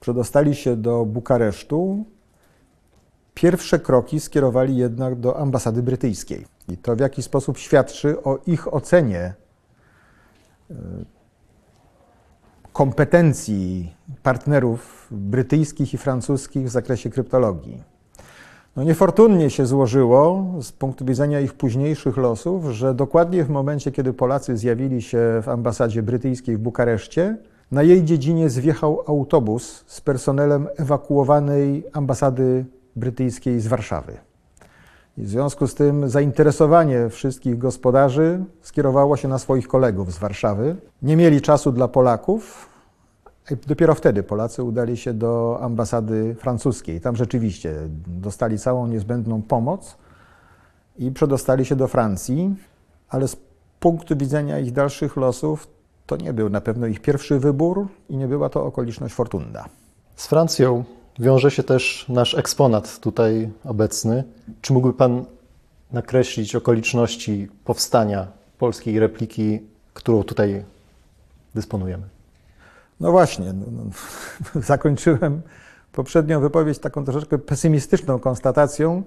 przedostali 0.00 0.54
się 0.54 0.76
do 0.76 1.04
Bukaresztu, 1.04 2.04
pierwsze 3.34 3.78
kroki 3.78 4.20
skierowali 4.20 4.76
jednak 4.76 5.14
do 5.14 5.38
ambasady 5.38 5.82
brytyjskiej. 5.82 6.46
I 6.68 6.76
to 6.76 6.96
w 6.96 7.00
jakiś 7.00 7.24
sposób 7.24 7.58
świadczy 7.58 8.22
o 8.22 8.38
ich 8.46 8.74
ocenie 8.74 9.34
e, 10.70 10.74
kompetencji 12.72 13.94
partnerów 14.22 15.08
brytyjskich 15.10 15.94
i 15.94 15.98
francuskich 15.98 16.66
w 16.66 16.70
zakresie 16.70 17.10
kryptologii. 17.10 17.82
No 18.76 18.84
niefortunnie 18.84 19.50
się 19.50 19.66
złożyło 19.66 20.52
z 20.60 20.72
punktu 20.72 21.04
widzenia 21.04 21.40
ich 21.40 21.54
późniejszych 21.54 22.16
losów, 22.16 22.64
że 22.64 22.94
dokładnie 22.94 23.44
w 23.44 23.50
momencie, 23.50 23.92
kiedy 23.92 24.12
Polacy 24.12 24.56
zjawili 24.56 25.02
się 25.02 25.40
w 25.42 25.48
ambasadzie 25.48 26.02
brytyjskiej 26.02 26.56
w 26.56 26.60
Bukareszcie, 26.60 27.36
na 27.70 27.82
jej 27.82 28.04
dziedzinie 28.04 28.50
zjechał 28.50 29.02
autobus 29.06 29.84
z 29.86 30.00
personelem 30.00 30.68
ewakuowanej 30.76 31.84
ambasady 31.92 32.64
brytyjskiej 32.96 33.60
z 33.60 33.66
Warszawy. 33.66 34.16
I 35.18 35.22
w 35.22 35.28
związku 35.28 35.66
z 35.66 35.74
tym 35.74 36.08
zainteresowanie 36.08 37.08
wszystkich 37.08 37.58
gospodarzy 37.58 38.44
skierowało 38.62 39.16
się 39.16 39.28
na 39.28 39.38
swoich 39.38 39.68
kolegów 39.68 40.12
z 40.12 40.18
Warszawy. 40.18 40.76
Nie 41.02 41.16
mieli 41.16 41.40
czasu 41.40 41.72
dla 41.72 41.88
Polaków. 41.88 42.68
I 43.50 43.56
dopiero 43.66 43.94
wtedy 43.94 44.22
Polacy 44.22 44.62
udali 44.62 44.96
się 44.96 45.14
do 45.14 45.58
ambasady 45.60 46.34
francuskiej. 46.34 47.00
Tam 47.00 47.16
rzeczywiście 47.16 47.74
dostali 48.06 48.58
całą 48.58 48.86
niezbędną 48.86 49.42
pomoc 49.42 49.96
i 50.98 51.10
przedostali 51.10 51.64
się 51.64 51.76
do 51.76 51.88
Francji, 51.88 52.54
ale 53.08 53.28
z 53.28 53.36
punktu 53.80 54.16
widzenia 54.16 54.58
ich 54.58 54.72
dalszych 54.72 55.16
losów 55.16 55.68
to 56.06 56.16
nie 56.16 56.32
był 56.32 56.48
na 56.50 56.60
pewno 56.60 56.86
ich 56.86 57.00
pierwszy 57.00 57.38
wybór 57.38 57.86
i 58.08 58.16
nie 58.16 58.28
była 58.28 58.48
to 58.48 58.64
okoliczność 58.64 59.14
fortunna. 59.14 59.64
Z 60.16 60.26
Francją 60.26 60.84
wiąże 61.18 61.50
się 61.50 61.62
też 61.62 62.06
nasz 62.08 62.34
eksponat 62.34 63.00
tutaj 63.00 63.50
obecny. 63.64 64.24
Czy 64.60 64.72
mógłby 64.72 64.92
Pan 64.92 65.24
nakreślić 65.92 66.56
okoliczności 66.56 67.48
powstania 67.64 68.26
polskiej 68.58 68.98
repliki, 68.98 69.60
którą 69.94 70.22
tutaj 70.22 70.64
dysponujemy? 71.54 72.02
No 73.00 73.10
właśnie, 73.10 73.52
no, 73.52 73.66
no, 73.72 73.90
zakończyłem 74.60 75.42
poprzednią 75.92 76.40
wypowiedź 76.40 76.78
taką 76.78 77.04
troszeczkę 77.04 77.38
pesymistyczną 77.38 78.18
konstatacją 78.18 79.02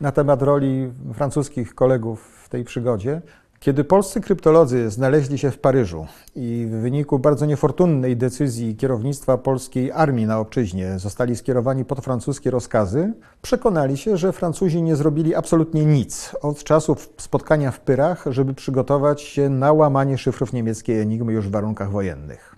na 0.00 0.12
temat 0.12 0.42
roli 0.42 0.92
francuskich 1.14 1.74
kolegów 1.74 2.42
w 2.44 2.48
tej 2.48 2.64
przygodzie. 2.64 3.22
Kiedy 3.60 3.84
polscy 3.84 4.20
kryptolodzy 4.20 4.90
znaleźli 4.90 5.38
się 5.38 5.50
w 5.50 5.58
Paryżu 5.58 6.06
i 6.34 6.66
w 6.70 6.74
wyniku 6.74 7.18
bardzo 7.18 7.46
niefortunnej 7.46 8.16
decyzji 8.16 8.76
kierownictwa 8.76 9.38
polskiej 9.38 9.92
armii 9.92 10.26
na 10.26 10.38
obczyźnie 10.38 10.98
zostali 10.98 11.36
skierowani 11.36 11.84
pod 11.84 12.00
francuskie 12.04 12.50
rozkazy, 12.50 13.12
przekonali 13.42 13.96
się, 13.96 14.16
że 14.16 14.32
Francuzi 14.32 14.82
nie 14.82 14.96
zrobili 14.96 15.34
absolutnie 15.34 15.84
nic 15.84 16.36
od 16.42 16.64
czasu 16.64 16.96
spotkania 17.16 17.70
w 17.70 17.80
Pyrach, 17.80 18.24
żeby 18.30 18.54
przygotować 18.54 19.22
się 19.22 19.48
na 19.48 19.72
łamanie 19.72 20.18
szyfrów 20.18 20.52
niemieckiej 20.52 21.00
Enigmy 21.00 21.32
już 21.32 21.48
w 21.48 21.50
warunkach 21.50 21.90
wojennych. 21.90 22.56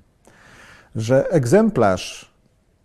Że 0.96 1.30
egzemplarz 1.30 2.31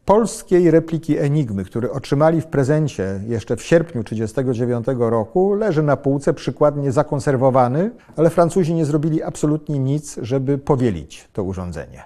polskiej 0.07 0.71
repliki 0.71 1.17
Enigmy, 1.17 1.65
który 1.65 1.91
otrzymali 1.91 2.41
w 2.41 2.45
prezencie 2.45 3.21
jeszcze 3.27 3.55
w 3.55 3.63
sierpniu 3.63 4.03
1939 4.03 5.11
roku, 5.11 5.53
leży 5.53 5.83
na 5.83 5.97
półce 5.97 6.33
przykładnie 6.33 6.91
zakonserwowany, 6.91 7.91
ale 8.15 8.29
Francuzi 8.29 8.73
nie 8.73 8.85
zrobili 8.85 9.23
absolutnie 9.23 9.79
nic, 9.79 10.19
żeby 10.21 10.57
powielić 10.57 11.27
to 11.33 11.43
urządzenie. 11.43 12.03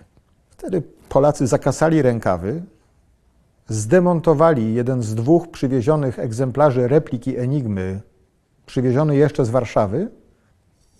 Wtedy 0.50 0.84
Polacy 1.10 1.48
zakasali 1.48 2.02
rękawy, 2.02 2.64
zdemontowali 3.68 4.74
jeden 4.74 5.02
z 5.02 5.16
dwóch 5.16 5.48
przywiezionych 5.48 6.20
egzemplarzy 6.20 6.88
repliki 6.88 7.38
Enigmy, 7.38 8.02
przywieziony 8.66 9.16
jeszcze 9.16 9.46
z 9.46 9.50
Warszawy, 9.50 10.10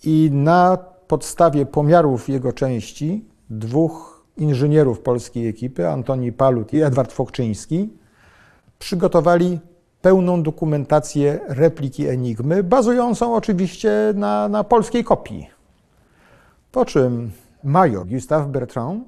i 0.04 0.30
na 0.32 0.78
podstawie 1.08 1.66
pomiarów 1.66 2.28
jego 2.28 2.52
części 2.52 3.24
dwóch 3.50 4.11
inżynierów 4.36 5.00
polskiej 5.00 5.48
ekipy, 5.48 5.88
Antoni 5.88 6.32
Palut 6.32 6.72
i 6.72 6.82
Edward 6.82 7.12
Fokczyński, 7.12 7.90
przygotowali 8.78 9.60
pełną 10.02 10.42
dokumentację 10.42 11.40
repliki 11.48 12.08
Enigmy, 12.08 12.62
bazującą 12.62 13.34
oczywiście 13.34 13.92
na, 14.14 14.48
na 14.48 14.64
polskiej 14.64 15.04
kopii. 15.04 15.50
Po 16.72 16.84
czym 16.84 17.30
major 17.64 18.06
Gustave 18.06 18.48
Bertrand 18.48 19.04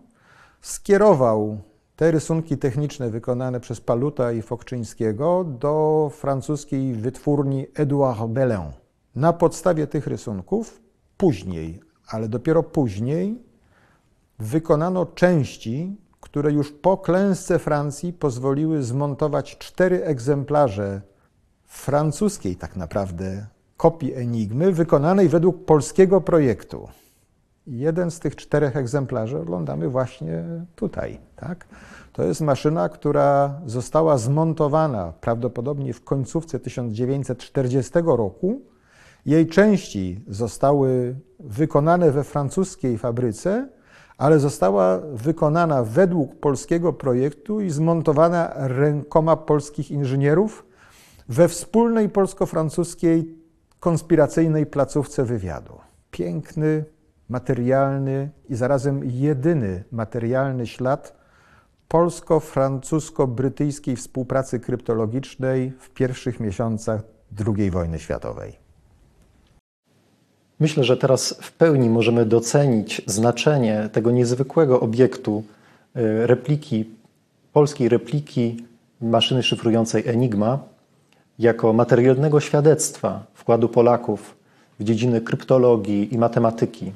skierował 0.60 1.58
te 1.96 2.10
rysunki 2.10 2.58
techniczne 2.58 3.10
wykonane 3.10 3.60
przez 3.60 3.80
Paluta 3.80 4.32
i 4.32 4.42
Fokczyńskiego 4.42 5.44
do 5.44 6.10
francuskiej 6.14 6.94
wytwórni 6.94 7.66
Edouard 7.74 8.26
Bellin. 8.26 8.72
Na 9.16 9.32
podstawie 9.32 9.86
tych 9.86 10.06
rysunków 10.06 10.80
później, 11.16 11.80
ale 12.08 12.28
dopiero 12.28 12.62
później 12.62 13.42
wykonano 14.38 15.06
części, 15.06 15.96
które 16.20 16.52
już 16.52 16.72
po 16.72 16.96
klęsce 16.96 17.58
Francji 17.58 18.12
pozwoliły 18.12 18.82
zmontować 18.82 19.58
cztery 19.58 20.04
egzemplarze 20.04 21.00
francuskiej 21.66 22.56
tak 22.56 22.76
naprawdę 22.76 23.46
kopii 23.76 24.14
Enigmy, 24.14 24.72
wykonanej 24.72 25.28
według 25.28 25.64
polskiego 25.64 26.20
projektu. 26.20 26.88
Jeden 27.66 28.10
z 28.10 28.20
tych 28.20 28.36
czterech 28.36 28.76
egzemplarzy 28.76 29.38
oglądamy 29.38 29.88
właśnie 29.88 30.44
tutaj. 30.76 31.18
Tak? 31.36 31.66
To 32.12 32.22
jest 32.22 32.40
maszyna, 32.40 32.88
która 32.88 33.60
została 33.66 34.18
zmontowana 34.18 35.12
prawdopodobnie 35.20 35.92
w 35.92 36.04
końcówce 36.04 36.58
1940 36.60 37.92
roku. 38.04 38.60
Jej 39.26 39.46
części 39.46 40.24
zostały 40.28 41.16
wykonane 41.40 42.10
we 42.10 42.24
francuskiej 42.24 42.98
fabryce, 42.98 43.68
ale 44.18 44.38
została 44.38 44.98
wykonana 45.12 45.82
według 45.82 46.34
polskiego 46.34 46.92
projektu 46.92 47.60
i 47.60 47.70
zmontowana 47.70 48.52
rękoma 48.54 49.36
polskich 49.36 49.90
inżynierów 49.90 50.66
we 51.28 51.48
wspólnej 51.48 52.08
polsko-francuskiej 52.08 53.38
konspiracyjnej 53.80 54.66
placówce 54.66 55.24
wywiadu. 55.24 55.78
Piękny, 56.10 56.84
materialny 57.28 58.30
i 58.48 58.54
zarazem 58.54 59.00
jedyny 59.04 59.84
materialny 59.92 60.66
ślad 60.66 61.16
polsko-francusko-brytyjskiej 61.88 63.96
współpracy 63.96 64.60
kryptologicznej 64.60 65.72
w 65.78 65.90
pierwszych 65.90 66.40
miesiącach 66.40 67.02
II 67.46 67.70
wojny 67.70 67.98
światowej. 67.98 68.63
Myślę, 70.60 70.84
że 70.84 70.96
teraz 70.96 71.34
w 71.40 71.52
pełni 71.52 71.90
możemy 71.90 72.26
docenić 72.26 73.02
znaczenie 73.06 73.88
tego 73.92 74.10
niezwykłego 74.10 74.80
obiektu 74.80 75.44
y, 75.96 76.26
repliki, 76.26 76.84
polskiej 77.52 77.88
repliki 77.88 78.64
maszyny 79.00 79.42
szyfrującej 79.42 80.08
Enigma, 80.08 80.58
jako 81.38 81.72
materialnego 81.72 82.40
świadectwa 82.40 83.26
wkładu 83.34 83.68
Polaków 83.68 84.36
w 84.80 84.84
dziedziny 84.84 85.20
kryptologii 85.20 86.14
i 86.14 86.18
matematyki, 86.18 86.92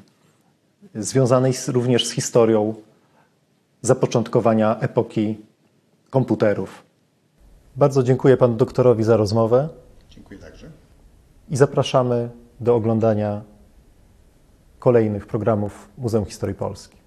związanej 0.95 1.53
również 1.67 2.05
z 2.05 2.11
historią 2.11 2.73
zapoczątkowania 3.81 4.79
epoki 4.79 5.37
komputerów. 6.09 6.83
Bardzo 7.75 8.03
dziękuję 8.03 8.37
panu 8.37 8.55
doktorowi 8.55 9.03
za 9.03 9.17
rozmowę. 9.17 9.69
Dziękuję 10.09 10.39
także. 10.39 10.69
I 11.49 11.57
zapraszamy 11.57 12.29
do 12.59 12.75
oglądania 12.75 13.41
kolejnych 14.79 15.25
programów 15.25 15.89
Muzeum 15.97 16.25
Historii 16.25 16.55
Polski. 16.55 16.98